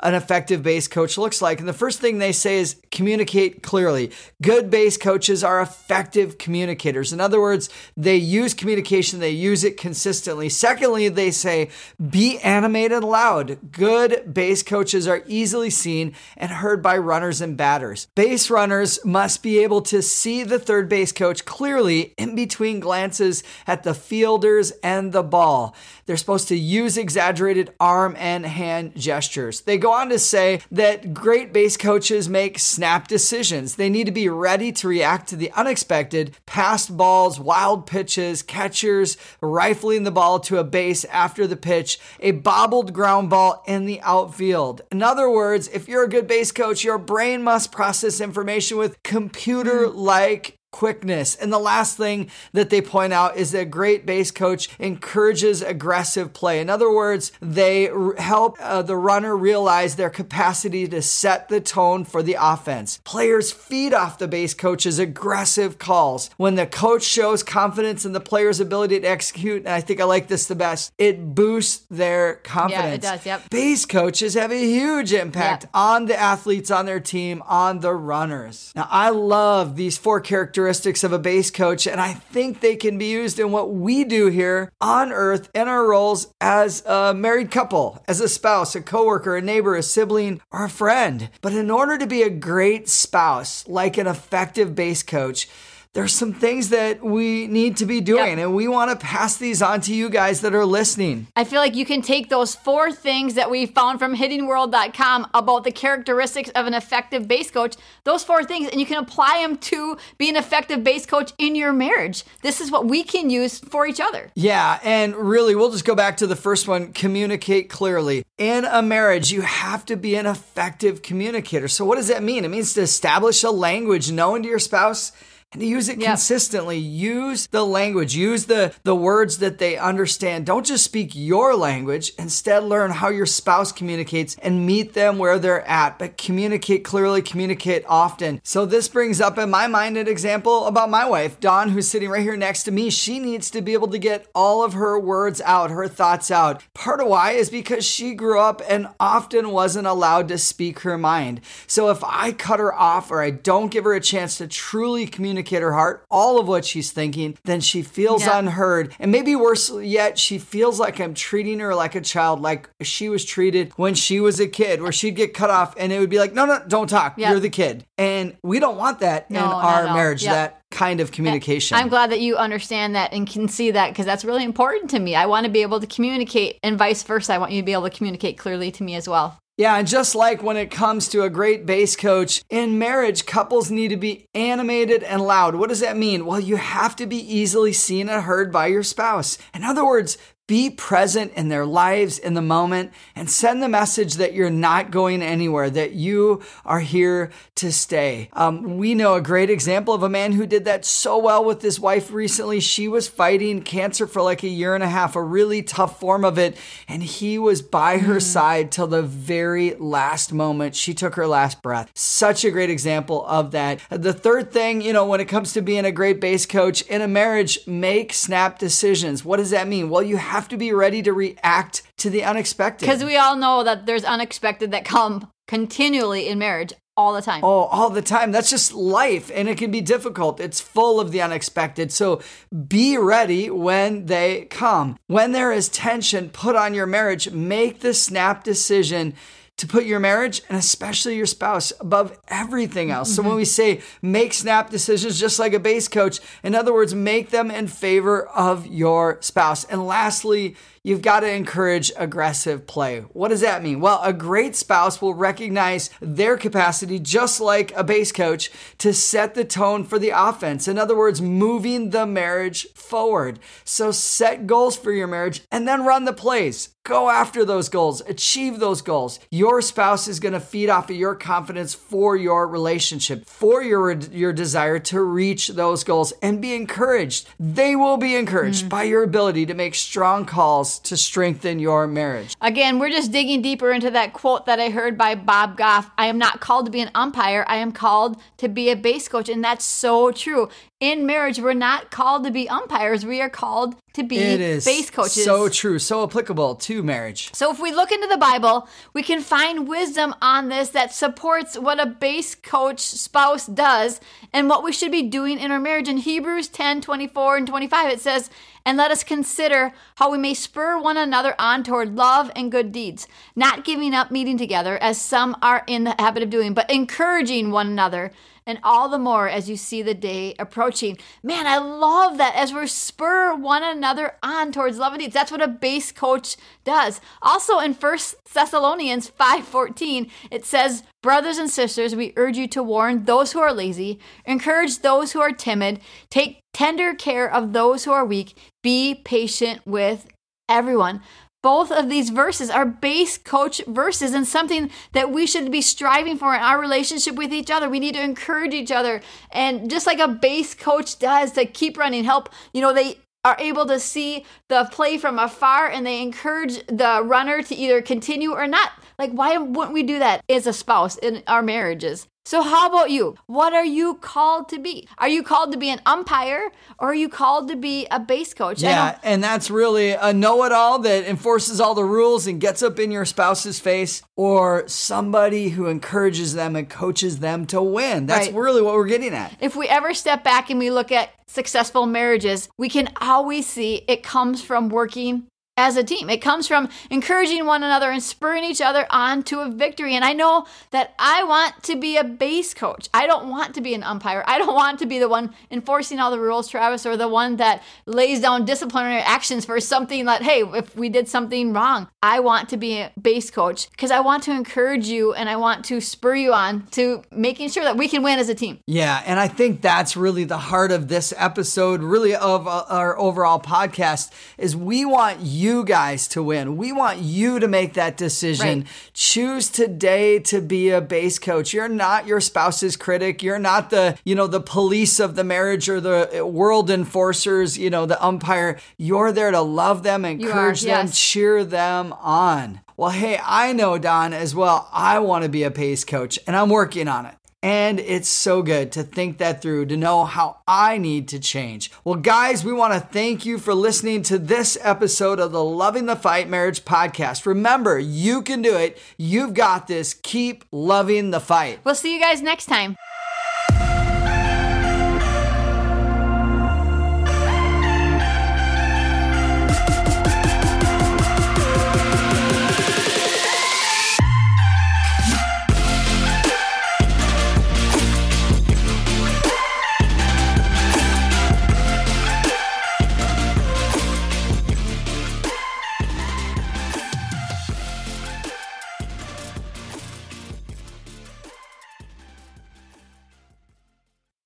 an 0.00 0.14
effective 0.14 0.62
base 0.62 0.86
coach 0.86 1.16
looks 1.16 1.40
like. 1.40 1.60
And 1.60 1.68
the 1.68 1.72
first 1.72 2.00
thing 2.00 2.18
they 2.18 2.32
say 2.32 2.58
is 2.58 2.76
communicate 2.90 3.62
clearly. 3.62 4.10
Good 4.42 4.70
base 4.70 4.98
coaches 4.98 5.42
are 5.42 5.62
effective 5.62 6.36
communicators. 6.36 7.12
In 7.12 7.20
other 7.20 7.40
words, 7.40 7.70
they 7.96 8.16
use 8.16 8.52
communication, 8.52 9.20
they 9.20 9.30
use 9.30 9.64
it 9.64 9.78
consistently. 9.78 10.50
Secondly, 10.50 11.08
they 11.08 11.30
say 11.30 11.70
be 11.98 12.38
animated 12.40 13.02
loud. 13.02 13.72
Good 13.72 14.34
base 14.34 14.62
coaches 14.62 15.08
are 15.08 15.22
easily 15.26 15.70
seen 15.70 16.14
and 16.36 16.50
heard 16.50 16.82
by 16.82 16.98
runners 16.98 17.40
and 17.40 17.56
batters. 17.56 18.08
Base 18.14 18.50
runners 18.50 19.02
must 19.04 19.42
be 19.42 19.62
able 19.62 19.80
to 19.82 20.02
see 20.02 20.42
the 20.42 20.58
third 20.58 20.88
base 20.88 21.12
coach 21.12 21.46
clearly 21.46 22.14
in 22.18 22.34
between 22.34 22.80
glances 22.80 23.42
at 23.66 23.84
the 23.84 23.94
fielders 23.94 24.72
and 24.82 25.12
the 25.12 25.22
ball. 25.22 25.74
They're 26.06 26.16
supposed 26.16 26.48
to 26.48 26.56
use 26.56 26.96
exaggerated 26.96 27.72
arm 27.78 28.16
and 28.18 28.46
hand 28.46 28.92
gestures. 28.96 29.60
They 29.62 29.78
go 29.78 29.92
on 29.92 30.08
to 30.08 30.18
say 30.18 30.60
that 30.70 31.14
great 31.14 31.52
base 31.52 31.76
coaches 31.76 32.28
make 32.28 32.58
snap 32.58 33.08
decisions. 33.08 33.76
They 33.76 33.90
need 33.90 34.06
to 34.06 34.12
be 34.12 34.28
ready 34.28 34.72
to 34.72 34.88
react 34.88 35.28
to 35.28 35.36
the 35.36 35.50
unexpected, 35.52 36.36
passed 36.46 36.96
balls, 36.96 37.38
wild 37.38 37.86
pitches, 37.86 38.42
catchers 38.42 39.16
rifling 39.40 40.04
the 40.04 40.10
ball 40.10 40.40
to 40.40 40.58
a 40.58 40.64
base 40.64 41.04
after 41.06 41.46
the 41.46 41.56
pitch, 41.56 41.98
a 42.20 42.32
bobbled 42.32 42.92
ground 42.92 43.30
ball 43.30 43.62
in 43.66 43.86
the 43.86 44.00
outfield. 44.02 44.82
In 44.90 45.02
other 45.02 45.30
words, 45.30 45.68
if 45.68 45.88
you're 45.88 46.04
a 46.04 46.08
good 46.08 46.26
base 46.26 46.52
coach, 46.52 46.84
your 46.84 46.98
brain 46.98 47.42
must 47.42 47.72
process 47.72 48.20
information 48.20 48.78
with 48.78 49.02
computer 49.02 49.88
like 49.88 50.57
quickness. 50.78 51.34
And 51.34 51.52
the 51.52 51.58
last 51.58 51.96
thing 51.96 52.30
that 52.52 52.70
they 52.70 52.80
point 52.80 53.12
out 53.12 53.36
is 53.36 53.50
that 53.50 53.68
great 53.68 54.06
base 54.06 54.30
coach 54.30 54.68
encourages 54.78 55.60
aggressive 55.60 56.32
play. 56.32 56.60
In 56.60 56.70
other 56.70 56.88
words, 56.88 57.32
they 57.42 57.90
help 58.16 58.56
uh, 58.60 58.82
the 58.82 58.96
runner 58.96 59.36
realize 59.36 59.96
their 59.96 60.08
capacity 60.08 60.86
to 60.86 61.02
set 61.02 61.48
the 61.48 61.60
tone 61.60 62.04
for 62.04 62.22
the 62.22 62.36
offense. 62.38 63.00
Players 63.02 63.50
feed 63.50 63.92
off 63.92 64.18
the 64.18 64.28
base 64.28 64.54
coach's 64.54 65.00
aggressive 65.00 65.80
calls. 65.80 66.30
When 66.36 66.54
the 66.54 66.64
coach 66.66 67.02
shows 67.02 67.42
confidence 67.42 68.04
in 68.04 68.12
the 68.12 68.20
player's 68.20 68.60
ability 68.60 69.00
to 69.00 69.06
execute, 69.08 69.62
and 69.62 69.70
I 69.70 69.80
think 69.80 70.00
I 70.00 70.04
like 70.04 70.28
this 70.28 70.46
the 70.46 70.54
best, 70.54 70.92
it 70.96 71.34
boosts 71.34 71.84
their 71.90 72.36
confidence. 72.44 73.02
Yeah, 73.02 73.14
it 73.14 73.16
does, 73.16 73.26
yep. 73.26 73.50
Base 73.50 73.84
coaches 73.84 74.34
have 74.34 74.52
a 74.52 74.64
huge 74.64 75.12
impact 75.12 75.64
yep. 75.64 75.70
on 75.74 76.06
the 76.06 76.16
athletes 76.16 76.70
on 76.70 76.86
their 76.86 77.00
team, 77.00 77.42
on 77.48 77.80
the 77.80 77.94
runners. 77.94 78.72
Now, 78.76 78.86
I 78.88 79.10
love 79.10 79.74
these 79.74 79.98
four 79.98 80.20
characteristics 80.20 80.67
characteristics 80.68 81.02
of 81.02 81.14
a 81.14 81.18
base 81.18 81.50
coach, 81.50 81.86
and 81.86 81.98
I 81.98 82.12
think 82.12 82.60
they 82.60 82.76
can 82.76 82.98
be 82.98 83.06
used 83.06 83.38
in 83.38 83.50
what 83.50 83.72
we 83.72 84.04
do 84.04 84.26
here 84.26 84.70
on 84.82 85.12
earth 85.12 85.48
in 85.54 85.66
our 85.66 85.86
roles 85.86 86.30
as 86.42 86.84
a 86.84 87.14
married 87.14 87.50
couple, 87.50 88.04
as 88.06 88.20
a 88.20 88.28
spouse, 88.28 88.74
a 88.74 88.82
coworker, 88.82 89.34
a 89.34 89.40
neighbor, 89.40 89.74
a 89.74 89.82
sibling, 89.82 90.42
or 90.50 90.66
a 90.66 90.68
friend. 90.68 91.30
But 91.40 91.54
in 91.54 91.70
order 91.70 91.96
to 91.96 92.06
be 92.06 92.22
a 92.22 92.28
great 92.28 92.86
spouse, 92.86 93.66
like 93.66 93.96
an 93.96 94.06
effective 94.06 94.74
base 94.74 95.02
coach, 95.02 95.48
there's 95.94 96.12
some 96.12 96.32
things 96.32 96.68
that 96.68 97.02
we 97.02 97.46
need 97.46 97.76
to 97.78 97.86
be 97.86 98.00
doing 98.00 98.38
yep. 98.38 98.38
and 98.38 98.54
we 98.54 98.68
want 98.68 98.90
to 98.90 98.96
pass 99.04 99.36
these 99.36 99.62
on 99.62 99.80
to 99.80 99.94
you 99.94 100.10
guys 100.10 100.42
that 100.42 100.54
are 100.54 100.64
listening. 100.64 101.26
I 101.34 101.44
feel 101.44 101.60
like 101.60 101.74
you 101.74 101.86
can 101.86 102.02
take 102.02 102.28
those 102.28 102.54
four 102.54 102.92
things 102.92 103.34
that 103.34 103.50
we 103.50 103.66
found 103.66 103.98
from 103.98 104.16
hittingworld.com 104.16 105.28
about 105.34 105.64
the 105.64 105.72
characteristics 105.72 106.50
of 106.50 106.66
an 106.66 106.74
effective 106.74 107.26
base 107.26 107.50
coach, 107.50 107.76
those 108.04 108.22
four 108.22 108.44
things, 108.44 108.68
and 108.68 108.80
you 108.80 108.86
can 108.86 108.98
apply 108.98 109.42
them 109.42 109.56
to 109.58 109.96
be 110.18 110.28
an 110.28 110.36
effective 110.36 110.84
base 110.84 111.06
coach 111.06 111.32
in 111.38 111.54
your 111.54 111.72
marriage. 111.72 112.24
This 112.42 112.60
is 112.60 112.70
what 112.70 112.86
we 112.86 113.02
can 113.02 113.30
use 113.30 113.58
for 113.58 113.86
each 113.86 114.00
other. 114.00 114.30
Yeah, 114.34 114.78
and 114.82 115.16
really 115.16 115.54
we'll 115.54 115.72
just 115.72 115.84
go 115.84 115.94
back 115.94 116.18
to 116.18 116.26
the 116.26 116.36
first 116.36 116.68
one, 116.68 116.92
communicate 116.92 117.70
clearly. 117.70 118.24
In 118.36 118.64
a 118.64 118.82
marriage, 118.82 119.32
you 119.32 119.40
have 119.40 119.84
to 119.86 119.96
be 119.96 120.14
an 120.14 120.26
effective 120.26 121.02
communicator. 121.02 121.66
So 121.66 121.84
what 121.84 121.96
does 121.96 122.08
that 122.08 122.22
mean? 122.22 122.44
It 122.44 122.48
means 122.48 122.74
to 122.74 122.82
establish 122.82 123.42
a 123.42 123.50
language 123.50 124.12
known 124.12 124.42
to 124.42 124.48
your 124.48 124.58
spouse 124.58 125.12
and 125.52 125.62
use 125.62 125.88
it 125.88 125.98
yep. 125.98 126.10
consistently. 126.10 126.76
Use 126.76 127.46
the 127.46 127.64
language, 127.64 128.14
use 128.14 128.46
the, 128.46 128.74
the 128.84 128.94
words 128.94 129.38
that 129.38 129.58
they 129.58 129.76
understand. 129.76 130.44
Don't 130.44 130.66
just 130.66 130.84
speak 130.84 131.12
your 131.14 131.56
language. 131.56 132.12
Instead, 132.18 132.64
learn 132.64 132.90
how 132.90 133.08
your 133.08 133.26
spouse 133.26 133.72
communicates 133.72 134.36
and 134.42 134.66
meet 134.66 134.92
them 134.92 135.16
where 135.16 135.38
they're 135.38 135.66
at. 135.66 135.98
But 135.98 136.18
communicate 136.18 136.84
clearly, 136.84 137.22
communicate 137.22 137.84
often. 137.88 138.40
So, 138.44 138.66
this 138.66 138.88
brings 138.88 139.20
up 139.20 139.38
in 139.38 139.50
my 139.50 139.66
mind 139.66 139.96
an 139.96 140.08
example 140.08 140.66
about 140.66 140.90
my 140.90 141.06
wife, 141.06 141.40
Dawn, 141.40 141.70
who's 141.70 141.88
sitting 141.88 142.10
right 142.10 142.22
here 142.22 142.36
next 142.36 142.64
to 142.64 142.70
me. 142.70 142.90
She 142.90 143.18
needs 143.18 143.50
to 143.50 143.62
be 143.62 143.72
able 143.72 143.88
to 143.88 143.98
get 143.98 144.26
all 144.34 144.62
of 144.62 144.74
her 144.74 144.98
words 144.98 145.40
out, 145.42 145.70
her 145.70 145.88
thoughts 145.88 146.30
out. 146.30 146.62
Part 146.74 147.00
of 147.00 147.08
why 147.08 147.32
is 147.32 147.48
because 147.48 147.86
she 147.86 148.14
grew 148.14 148.38
up 148.38 148.60
and 148.68 148.88
often 149.00 149.50
wasn't 149.50 149.86
allowed 149.86 150.28
to 150.28 150.38
speak 150.38 150.80
her 150.80 150.98
mind. 150.98 151.40
So, 151.66 151.88
if 151.90 152.04
I 152.04 152.32
cut 152.32 152.60
her 152.60 152.74
off 152.74 153.10
or 153.10 153.22
I 153.22 153.30
don't 153.30 153.70
give 153.70 153.84
her 153.84 153.94
a 153.94 154.00
chance 154.00 154.36
to 154.38 154.46
truly 154.46 155.06
communicate, 155.06 155.37
communicate 155.42 155.62
her 155.62 155.72
heart, 155.72 156.04
all 156.10 156.40
of 156.40 156.48
what 156.48 156.64
she's 156.64 156.90
thinking, 156.90 157.36
then 157.44 157.60
she 157.60 157.82
feels 157.82 158.24
Yeah. 158.24 158.38
unheard. 158.38 158.94
And 158.98 159.12
maybe 159.12 159.36
worse 159.36 159.70
yet, 159.70 160.18
she 160.18 160.38
feels 160.38 160.80
like 160.80 161.00
I'm 161.00 161.14
treating 161.14 161.60
her 161.60 161.74
like 161.74 161.94
a 161.94 162.00
child, 162.00 162.40
like 162.40 162.68
she 162.82 163.08
was 163.08 163.24
treated 163.24 163.72
when 163.76 163.94
she 163.94 164.20
was 164.20 164.40
a 164.40 164.46
kid, 164.48 164.82
where 164.82 164.92
she'd 164.92 165.14
get 165.16 165.34
cut 165.34 165.50
off 165.50 165.74
and 165.76 165.92
it 165.92 166.00
would 166.00 166.10
be 166.10 166.18
like, 166.18 166.34
no, 166.34 166.44
no, 166.44 166.60
don't 166.66 166.88
talk. 166.88 167.14
Yeah. 167.16 167.30
You're 167.30 167.40
the 167.40 167.50
kid. 167.50 167.84
And 167.96 168.36
we 168.42 168.58
don't 168.58 168.76
want 168.76 169.00
that 169.00 169.30
No, 169.30 169.38
in 169.38 169.44
our 169.44 169.84
marriage, 169.94 170.24
Yeah. 170.24 170.32
that 170.34 170.60
kind 170.70 171.00
of 171.00 171.12
communication. 171.12 171.76
I'm 171.76 171.88
glad 171.88 172.10
that 172.10 172.20
you 172.20 172.36
understand 172.36 172.94
that 172.94 173.12
and 173.12 173.26
can 173.26 173.48
see 173.48 173.70
that 173.70 173.90
because 173.90 174.04
that's 174.06 174.24
really 174.24 174.44
important 174.44 174.90
to 174.90 174.98
me. 174.98 175.14
I 175.14 175.26
want 175.26 175.44
to 175.44 175.50
be 175.50 175.62
able 175.62 175.80
to 175.80 175.86
communicate 175.86 176.58
and 176.62 176.76
vice 176.76 177.02
versa. 177.04 177.34
I 177.34 177.38
want 177.38 177.52
you 177.52 177.62
to 177.62 177.66
be 177.66 177.72
able 177.72 177.88
to 177.88 177.96
communicate 177.96 178.36
clearly 178.38 178.70
to 178.72 178.82
me 178.82 178.94
as 178.94 179.08
well. 179.08 179.38
Yeah, 179.58 179.76
and 179.76 179.88
just 179.88 180.14
like 180.14 180.40
when 180.40 180.56
it 180.56 180.70
comes 180.70 181.08
to 181.08 181.24
a 181.24 181.30
great 181.30 181.66
base 181.66 181.96
coach, 181.96 182.44
in 182.48 182.78
marriage, 182.78 183.26
couples 183.26 183.72
need 183.72 183.88
to 183.88 183.96
be 183.96 184.28
animated 184.32 185.02
and 185.02 185.20
loud. 185.20 185.56
What 185.56 185.68
does 185.68 185.80
that 185.80 185.96
mean? 185.96 186.26
Well, 186.26 186.38
you 186.38 186.54
have 186.56 186.94
to 186.94 187.06
be 187.06 187.16
easily 187.16 187.72
seen 187.72 188.08
and 188.08 188.22
heard 188.22 188.52
by 188.52 188.68
your 188.68 188.84
spouse. 188.84 189.36
In 189.52 189.64
other 189.64 189.84
words, 189.84 190.16
be 190.48 190.70
present 190.70 191.30
in 191.34 191.48
their 191.48 191.66
lives 191.66 192.18
in 192.18 192.32
the 192.32 192.42
moment 192.42 192.90
and 193.14 193.30
send 193.30 193.62
the 193.62 193.68
message 193.68 194.14
that 194.14 194.32
you're 194.32 194.48
not 194.48 194.90
going 194.90 195.22
anywhere, 195.22 195.68
that 195.68 195.92
you 195.92 196.42
are 196.64 196.80
here 196.80 197.30
to 197.54 197.70
stay. 197.70 198.30
Um, 198.32 198.78
we 198.78 198.94
know 198.94 199.14
a 199.14 199.20
great 199.20 199.50
example 199.50 199.92
of 199.92 200.02
a 200.02 200.08
man 200.08 200.32
who 200.32 200.46
did 200.46 200.64
that 200.64 200.86
so 200.86 201.18
well 201.18 201.44
with 201.44 201.60
his 201.60 201.78
wife 201.78 202.10
recently. 202.10 202.60
She 202.60 202.88
was 202.88 203.08
fighting 203.08 203.60
cancer 203.60 204.06
for 204.06 204.22
like 204.22 204.42
a 204.42 204.48
year 204.48 204.74
and 204.74 204.82
a 204.82 204.88
half, 204.88 205.14
a 205.14 205.22
really 205.22 205.62
tough 205.62 206.00
form 206.00 206.24
of 206.24 206.38
it, 206.38 206.56
and 206.88 207.02
he 207.02 207.38
was 207.38 207.60
by 207.60 207.98
her 207.98 208.18
side 208.18 208.72
till 208.72 208.86
the 208.86 209.02
very 209.02 209.74
last 209.74 210.32
moment 210.32 210.74
she 210.74 210.94
took 210.94 211.16
her 211.16 211.26
last 211.26 211.60
breath. 211.60 211.90
Such 211.94 212.42
a 212.46 212.50
great 212.50 212.70
example 212.70 213.26
of 213.26 213.50
that. 213.50 213.80
The 213.90 214.14
third 214.14 214.50
thing, 214.50 214.80
you 214.80 214.94
know, 214.94 215.04
when 215.04 215.20
it 215.20 215.28
comes 215.28 215.52
to 215.52 215.60
being 215.60 215.84
a 215.84 215.92
great 215.92 216.22
base 216.22 216.46
coach 216.46 216.80
in 216.82 217.02
a 217.02 217.08
marriage, 217.08 217.58
make 217.66 218.14
snap 218.14 218.58
decisions. 218.58 219.26
What 219.26 219.36
does 219.36 219.50
that 219.50 219.68
mean? 219.68 219.90
Well, 219.90 220.02
you 220.02 220.16
have 220.16 220.37
to 220.48 220.56
be 220.56 220.72
ready 220.72 221.02
to 221.02 221.12
react 221.12 221.82
to 221.96 222.10
the 222.10 222.22
unexpected. 222.22 222.86
Because 222.86 223.02
we 223.02 223.16
all 223.16 223.36
know 223.36 223.64
that 223.64 223.86
there's 223.86 224.04
unexpected 224.04 224.70
that 224.70 224.84
come 224.84 225.32
continually 225.48 226.28
in 226.28 226.38
marriage 226.38 226.72
all 226.98 227.12
the 227.12 227.22
time. 227.22 227.44
Oh, 227.44 227.64
all 227.64 227.90
the 227.90 228.02
time. 228.02 228.32
That's 228.32 228.50
just 228.50 228.72
life, 228.74 229.30
and 229.32 229.48
it 229.48 229.56
can 229.56 229.70
be 229.70 229.80
difficult. 229.80 230.40
It's 230.40 230.60
full 230.60 231.00
of 231.00 231.12
the 231.12 231.22
unexpected. 231.22 231.92
So 231.92 232.20
be 232.66 232.98
ready 232.98 233.48
when 233.50 234.06
they 234.06 234.46
come. 234.46 234.96
When 235.06 235.32
there 235.32 235.52
is 235.52 235.68
tension 235.68 236.28
put 236.28 236.56
on 236.56 236.74
your 236.74 236.86
marriage, 236.86 237.30
make 237.30 237.80
the 237.80 237.94
snap 237.94 238.42
decision 238.42 239.14
to 239.58 239.66
put 239.66 239.84
your 239.84 240.00
marriage 240.00 240.40
and 240.48 240.56
especially 240.56 241.16
your 241.16 241.26
spouse 241.26 241.72
above 241.80 242.18
everything 242.28 242.90
else. 242.90 243.14
So 243.14 243.22
when 243.22 243.30
mm-hmm. 243.30 243.36
we 243.38 243.44
say 243.44 243.80
make 244.00 244.32
snap 244.32 244.70
decisions, 244.70 245.20
just 245.20 245.38
like 245.38 245.52
a 245.52 245.58
base 245.58 245.88
coach, 245.88 246.20
in 246.42 246.54
other 246.54 246.72
words, 246.72 246.94
make 246.94 247.30
them 247.30 247.50
in 247.50 247.66
favor 247.66 248.26
of 248.28 248.66
your 248.66 249.18
spouse. 249.20 249.64
And 249.64 249.86
lastly, 249.86 250.56
you've 250.88 251.02
got 251.02 251.20
to 251.20 251.30
encourage 251.30 251.92
aggressive 251.96 252.66
play. 252.66 253.00
What 253.12 253.28
does 253.28 253.42
that 253.42 253.62
mean? 253.62 253.80
Well, 253.80 254.00
a 254.02 254.12
great 254.14 254.56
spouse 254.56 255.02
will 255.02 255.12
recognize 255.12 255.90
their 256.00 256.38
capacity, 256.38 256.98
just 256.98 257.40
like 257.40 257.76
a 257.76 257.84
base 257.84 258.10
coach, 258.10 258.50
to 258.78 258.94
set 258.94 259.34
the 259.34 259.44
tone 259.44 259.84
for 259.84 259.98
the 259.98 260.10
offense. 260.10 260.66
In 260.66 260.78
other 260.78 260.96
words, 260.96 261.20
moving 261.20 261.90
the 261.90 262.06
marriage 262.06 262.66
forward. 262.72 263.38
So 263.64 263.90
set 263.90 264.46
goals 264.46 264.76
for 264.76 264.90
your 264.90 265.06
marriage 265.06 265.42
and 265.52 265.68
then 265.68 265.84
run 265.84 266.06
the 266.06 266.12
plays. 266.14 266.70
Go 266.88 267.10
after 267.10 267.44
those 267.44 267.68
goals, 267.68 268.00
achieve 268.06 268.60
those 268.60 268.80
goals. 268.80 269.20
Your 269.30 269.60
spouse 269.60 270.08
is 270.08 270.20
going 270.20 270.32
to 270.32 270.40
feed 270.40 270.70
off 270.70 270.88
of 270.88 270.96
your 270.96 271.14
confidence 271.14 271.74
for 271.74 272.16
your 272.16 272.48
relationship, 272.48 273.26
for 273.26 273.62
your, 273.62 273.92
your 273.92 274.32
desire 274.32 274.78
to 274.78 275.02
reach 275.02 275.48
those 275.48 275.84
goals 275.84 276.14
and 276.22 276.40
be 276.40 276.54
encouraged. 276.54 277.28
They 277.38 277.76
will 277.76 277.98
be 277.98 278.16
encouraged 278.16 278.60
mm-hmm. 278.60 278.68
by 278.70 278.84
your 278.84 279.02
ability 279.02 279.44
to 279.46 279.54
make 279.54 279.74
strong 279.74 280.24
calls 280.24 280.77
to 280.80 280.96
strengthen 280.96 281.58
your 281.58 281.86
marriage. 281.86 282.34
Again, 282.40 282.78
we're 282.78 282.90
just 282.90 283.12
digging 283.12 283.42
deeper 283.42 283.72
into 283.72 283.90
that 283.90 284.12
quote 284.12 284.46
that 284.46 284.60
I 284.60 284.70
heard 284.70 284.96
by 284.98 285.14
Bob 285.14 285.56
Goff. 285.56 285.90
I 285.98 286.06
am 286.06 286.18
not 286.18 286.40
called 286.40 286.66
to 286.66 286.72
be 286.72 286.80
an 286.80 286.90
umpire. 286.94 287.44
I 287.48 287.56
am 287.56 287.72
called 287.72 288.20
to 288.38 288.48
be 288.48 288.70
a 288.70 288.76
base 288.76 289.08
coach. 289.08 289.28
And 289.28 289.42
that's 289.42 289.64
so 289.64 290.12
true. 290.12 290.48
In 290.80 291.06
marriage, 291.06 291.40
we're 291.40 291.54
not 291.54 291.90
called 291.90 292.22
to 292.22 292.30
be 292.30 292.48
umpires. 292.48 293.04
We 293.04 293.20
are 293.20 293.28
called 293.28 293.74
to 293.94 294.04
be 294.04 294.16
It 294.16 294.40
is 294.40 294.64
base 294.64 294.90
coaches. 294.90 295.24
so 295.24 295.48
true, 295.48 295.80
so 295.80 296.04
applicable 296.04 296.54
to 296.54 296.84
marriage. 296.84 297.34
So 297.34 297.50
if 297.50 297.58
we 297.58 297.72
look 297.72 297.90
into 297.90 298.06
the 298.06 298.16
Bible, 298.16 298.68
we 298.92 299.02
can 299.02 299.20
find 299.20 299.66
wisdom 299.66 300.14
on 300.22 300.50
this 300.50 300.68
that 300.68 300.94
supports 300.94 301.58
what 301.58 301.80
a 301.80 301.86
base 301.86 302.36
coach 302.36 302.78
spouse 302.78 303.46
does 303.46 304.00
and 304.32 304.48
what 304.48 304.62
we 304.62 304.70
should 304.70 304.92
be 304.92 305.02
doing 305.02 305.40
in 305.40 305.50
our 305.50 305.58
marriage. 305.58 305.88
In 305.88 305.96
Hebrews 305.96 306.46
10, 306.46 306.80
24 306.80 307.38
and 307.38 307.48
25, 307.48 307.92
it 307.92 308.00
says, 308.00 308.30
and 308.64 308.78
let 308.78 308.92
us 308.92 309.02
consider 309.02 309.72
how 309.96 310.12
we 310.12 310.18
may 310.18 310.34
spur 310.34 310.78
one 310.78 310.96
another 310.96 311.34
on 311.40 311.64
toward 311.64 311.96
love 311.96 312.30
and 312.36 312.52
good 312.52 312.70
deeds, 312.70 313.08
not 313.34 313.64
giving 313.64 313.94
up 313.94 314.12
meeting 314.12 314.38
together 314.38 314.78
as 314.80 315.00
some 315.00 315.36
are 315.42 315.64
in 315.66 315.82
the 315.82 315.96
habit 315.98 316.22
of 316.22 316.30
doing, 316.30 316.54
but 316.54 316.70
encouraging 316.70 317.50
one 317.50 317.66
another 317.66 318.12
and 318.48 318.58
all 318.64 318.88
the 318.88 318.98
more 318.98 319.28
as 319.28 319.48
you 319.48 319.56
see 319.56 319.82
the 319.82 319.94
day 319.94 320.34
approaching. 320.38 320.96
Man, 321.22 321.46
I 321.46 321.58
love 321.58 322.16
that 322.16 322.34
as 322.34 322.52
we 322.52 322.66
spur 322.66 323.34
one 323.34 323.62
another 323.62 324.16
on 324.22 324.50
towards 324.50 324.78
love 324.78 324.94
and 324.94 325.00
deeds. 325.00 325.12
That's 325.12 325.30
what 325.30 325.42
a 325.42 325.46
base 325.46 325.92
coach 325.92 326.36
does. 326.64 327.00
Also 327.20 327.58
in 327.58 327.74
1 327.74 328.16
Thessalonians 328.32 329.10
5:14, 329.10 330.10
it 330.30 330.46
says, 330.46 330.82
"Brothers 331.02 331.36
and 331.36 331.50
sisters, 331.50 331.94
we 331.94 332.14
urge 332.16 332.38
you 332.38 332.48
to 332.48 332.62
warn 332.62 333.04
those 333.04 333.32
who 333.32 333.40
are 333.40 333.52
lazy, 333.52 334.00
encourage 334.24 334.78
those 334.78 335.12
who 335.12 335.20
are 335.20 335.30
timid, 335.30 335.80
take 336.10 336.40
tender 336.54 336.94
care 336.94 337.30
of 337.30 337.52
those 337.52 337.84
who 337.84 337.92
are 337.92 338.04
weak, 338.04 338.34
be 338.62 338.94
patient 338.94 339.60
with 339.66 340.06
everyone." 340.48 341.02
Both 341.42 341.70
of 341.70 341.88
these 341.88 342.10
verses 342.10 342.50
are 342.50 342.66
base 342.66 343.16
coach 343.16 343.62
verses 343.66 344.12
and 344.12 344.26
something 344.26 344.70
that 344.92 345.12
we 345.12 345.26
should 345.26 345.52
be 345.52 345.60
striving 345.60 346.18
for 346.18 346.34
in 346.34 346.40
our 346.40 346.60
relationship 346.60 347.14
with 347.14 347.32
each 347.32 347.50
other. 347.50 347.68
We 347.68 347.78
need 347.78 347.94
to 347.94 348.02
encourage 348.02 348.54
each 348.54 348.72
other. 348.72 349.00
And 349.30 349.70
just 349.70 349.86
like 349.86 350.00
a 350.00 350.08
base 350.08 350.54
coach 350.54 350.98
does 350.98 351.32
to 351.32 351.44
keep 351.46 351.78
running, 351.78 352.04
help, 352.04 352.28
you 352.52 352.60
know, 352.60 352.74
they 352.74 352.98
are 353.24 353.36
able 353.38 353.66
to 353.66 353.78
see 353.78 354.24
the 354.48 354.68
play 354.72 354.98
from 354.98 355.18
afar 355.18 355.68
and 355.68 355.86
they 355.86 356.02
encourage 356.02 356.66
the 356.66 357.02
runner 357.04 357.42
to 357.42 357.54
either 357.54 357.82
continue 357.82 358.32
or 358.32 358.46
not. 358.46 358.72
Like, 358.98 359.12
why 359.12 359.36
wouldn't 359.36 359.74
we 359.74 359.84
do 359.84 359.98
that 360.00 360.22
as 360.28 360.46
a 360.46 360.52
spouse 360.52 360.96
in 360.96 361.22
our 361.28 361.42
marriages? 361.42 362.08
So, 362.28 362.42
how 362.42 362.68
about 362.68 362.90
you? 362.90 363.16
What 363.24 363.54
are 363.54 363.64
you 363.64 363.94
called 363.94 364.50
to 364.50 364.58
be? 364.58 364.86
Are 364.98 365.08
you 365.08 365.22
called 365.22 365.50
to 365.52 365.56
be 365.56 365.70
an 365.70 365.80
umpire 365.86 366.52
or 366.78 366.90
are 366.90 366.94
you 366.94 367.08
called 367.08 367.48
to 367.48 367.56
be 367.56 367.86
a 367.90 367.98
base 367.98 368.34
coach? 368.34 368.60
Yeah, 368.60 368.98
and 369.02 369.24
that's 369.24 369.50
really 369.50 369.92
a 369.92 370.12
know 370.12 370.44
it 370.44 370.52
all 370.52 370.78
that 370.80 371.08
enforces 371.08 371.58
all 371.58 371.74
the 371.74 371.86
rules 371.86 372.26
and 372.26 372.38
gets 372.38 372.62
up 372.62 372.78
in 372.78 372.90
your 372.90 373.06
spouse's 373.06 373.58
face, 373.60 374.02
or 374.14 374.68
somebody 374.68 375.48
who 375.48 375.68
encourages 375.68 376.34
them 376.34 376.54
and 376.54 376.68
coaches 376.68 377.20
them 377.20 377.46
to 377.46 377.62
win. 377.62 378.04
That's 378.04 378.26
Right. 378.26 378.36
really 378.36 378.60
what 378.60 378.74
we're 378.74 378.84
getting 378.84 379.14
at. 379.14 379.32
If 379.40 379.56
we 379.56 379.66
ever 379.66 379.94
step 379.94 380.22
back 380.22 380.50
and 380.50 380.58
we 380.58 380.70
look 380.70 380.92
at 380.92 381.08
successful 381.28 381.86
marriages, 381.86 382.50
we 382.58 382.68
can 382.68 382.90
always 383.00 383.46
see 383.46 383.86
it 383.88 384.02
comes 384.02 384.42
from 384.42 384.68
working 384.68 385.28
as 385.58 385.76
a 385.76 385.82
team. 385.82 386.08
It 386.08 386.22
comes 386.22 386.46
from 386.46 386.68
encouraging 386.88 387.44
one 387.44 387.64
another 387.64 387.90
and 387.90 388.02
spurring 388.02 388.44
each 388.44 388.62
other 388.62 388.86
on 388.90 389.24
to 389.24 389.40
a 389.40 389.50
victory. 389.50 389.96
And 389.96 390.04
I 390.04 390.12
know 390.12 390.46
that 390.70 390.94
I 390.98 391.24
want 391.24 391.64
to 391.64 391.76
be 391.76 391.96
a 391.96 392.04
base 392.04 392.54
coach. 392.54 392.88
I 392.94 393.08
don't 393.08 393.28
want 393.28 393.54
to 393.56 393.60
be 393.60 393.74
an 393.74 393.82
umpire. 393.82 394.22
I 394.26 394.38
don't 394.38 394.54
want 394.54 394.78
to 394.78 394.86
be 394.86 395.00
the 395.00 395.08
one 395.08 395.34
enforcing 395.50 395.98
all 395.98 396.12
the 396.12 396.20
rules, 396.20 396.48
Travis, 396.48 396.86
or 396.86 396.96
the 396.96 397.08
one 397.08 397.36
that 397.36 397.62
lays 397.86 398.20
down 398.20 398.44
disciplinary 398.44 399.00
actions 399.00 399.44
for 399.44 399.58
something 399.58 400.04
that, 400.04 400.22
hey, 400.22 400.42
if 400.42 400.76
we 400.76 400.88
did 400.88 401.08
something 401.08 401.52
wrong, 401.52 401.88
I 402.02 402.20
want 402.20 402.48
to 402.50 402.56
be 402.56 402.78
a 402.78 402.92
base 403.00 403.30
coach 403.30 403.68
because 403.72 403.90
I 403.90 403.98
want 403.98 404.22
to 404.24 404.30
encourage 404.30 404.86
you 404.86 405.12
and 405.12 405.28
I 405.28 405.34
want 405.36 405.64
to 405.66 405.80
spur 405.80 406.14
you 406.14 406.32
on 406.32 406.68
to 406.68 407.02
making 407.10 407.50
sure 407.50 407.64
that 407.64 407.76
we 407.76 407.88
can 407.88 408.04
win 408.04 408.20
as 408.20 408.28
a 408.28 408.34
team. 408.34 408.60
Yeah, 408.66 409.02
and 409.04 409.18
I 409.18 409.26
think 409.26 409.60
that's 409.60 409.96
really 409.96 410.22
the 410.22 410.38
heart 410.38 410.70
of 410.70 410.86
this 410.86 411.12
episode, 411.16 411.82
really 411.82 412.14
of 412.14 412.46
uh, 412.46 412.64
our 412.68 412.96
overall 412.96 413.40
podcast, 413.40 414.12
is 414.38 414.54
we 414.54 414.84
want 414.84 415.18
you 415.20 415.47
guys 415.64 416.08
to 416.08 416.22
win. 416.22 416.56
We 416.56 416.72
want 416.72 416.98
you 416.98 417.38
to 417.38 417.48
make 417.48 417.74
that 417.74 417.96
decision. 417.96 418.60
Right. 418.60 418.68
Choose 418.94 419.50
today 419.50 420.18
to 420.20 420.40
be 420.40 420.70
a 420.70 420.80
base 420.80 421.18
coach. 421.18 421.52
You're 421.52 421.68
not 421.68 422.06
your 422.06 422.20
spouse's 422.20 422.76
critic. 422.76 423.22
You're 423.22 423.38
not 423.38 423.70
the, 423.70 423.98
you 424.04 424.14
know, 424.14 424.26
the 424.26 424.40
police 424.40 425.00
of 425.00 425.14
the 425.14 425.24
marriage 425.24 425.68
or 425.68 425.80
the 425.80 426.20
uh, 426.20 426.26
world 426.26 426.70
enforcers, 426.70 427.58
you 427.58 427.70
know, 427.70 427.86
the 427.86 428.02
umpire. 428.04 428.58
You're 428.76 429.12
there 429.12 429.30
to 429.30 429.40
love 429.40 429.82
them, 429.82 430.04
are, 430.04 430.08
encourage 430.08 430.62
them, 430.62 430.86
yes. 430.86 430.98
cheer 430.98 431.44
them 431.44 431.92
on. 431.94 432.60
Well, 432.76 432.90
hey, 432.90 433.20
I 433.22 433.52
know, 433.52 433.76
Dawn, 433.76 434.12
as 434.12 434.34
well. 434.34 434.68
I 434.72 435.00
want 435.00 435.24
to 435.24 435.28
be 435.28 435.42
a 435.42 435.50
pace 435.50 435.84
coach 435.84 436.18
and 436.26 436.36
I'm 436.36 436.48
working 436.48 436.86
on 436.86 437.06
it. 437.06 437.17
And 437.40 437.78
it's 437.78 438.08
so 438.08 438.42
good 438.42 438.72
to 438.72 438.82
think 438.82 439.18
that 439.18 439.40
through, 439.40 439.66
to 439.66 439.76
know 439.76 440.04
how 440.04 440.38
I 440.48 440.76
need 440.76 441.06
to 441.08 441.20
change. 441.20 441.70
Well, 441.84 441.94
guys, 441.94 442.44
we 442.44 442.52
want 442.52 442.74
to 442.74 442.80
thank 442.80 443.24
you 443.24 443.38
for 443.38 443.54
listening 443.54 444.02
to 444.02 444.18
this 444.18 444.58
episode 444.60 445.20
of 445.20 445.30
the 445.30 445.44
Loving 445.44 445.86
the 445.86 445.94
Fight 445.94 446.28
Marriage 446.28 446.64
podcast. 446.64 447.26
Remember, 447.26 447.78
you 447.78 448.22
can 448.22 448.42
do 448.42 448.56
it. 448.56 448.76
You've 448.96 449.34
got 449.34 449.68
this. 449.68 449.94
Keep 449.94 450.46
loving 450.50 451.12
the 451.12 451.20
fight. 451.20 451.60
We'll 451.64 451.76
see 451.76 451.94
you 451.94 452.00
guys 452.00 452.22
next 452.22 452.46
time. 452.46 452.76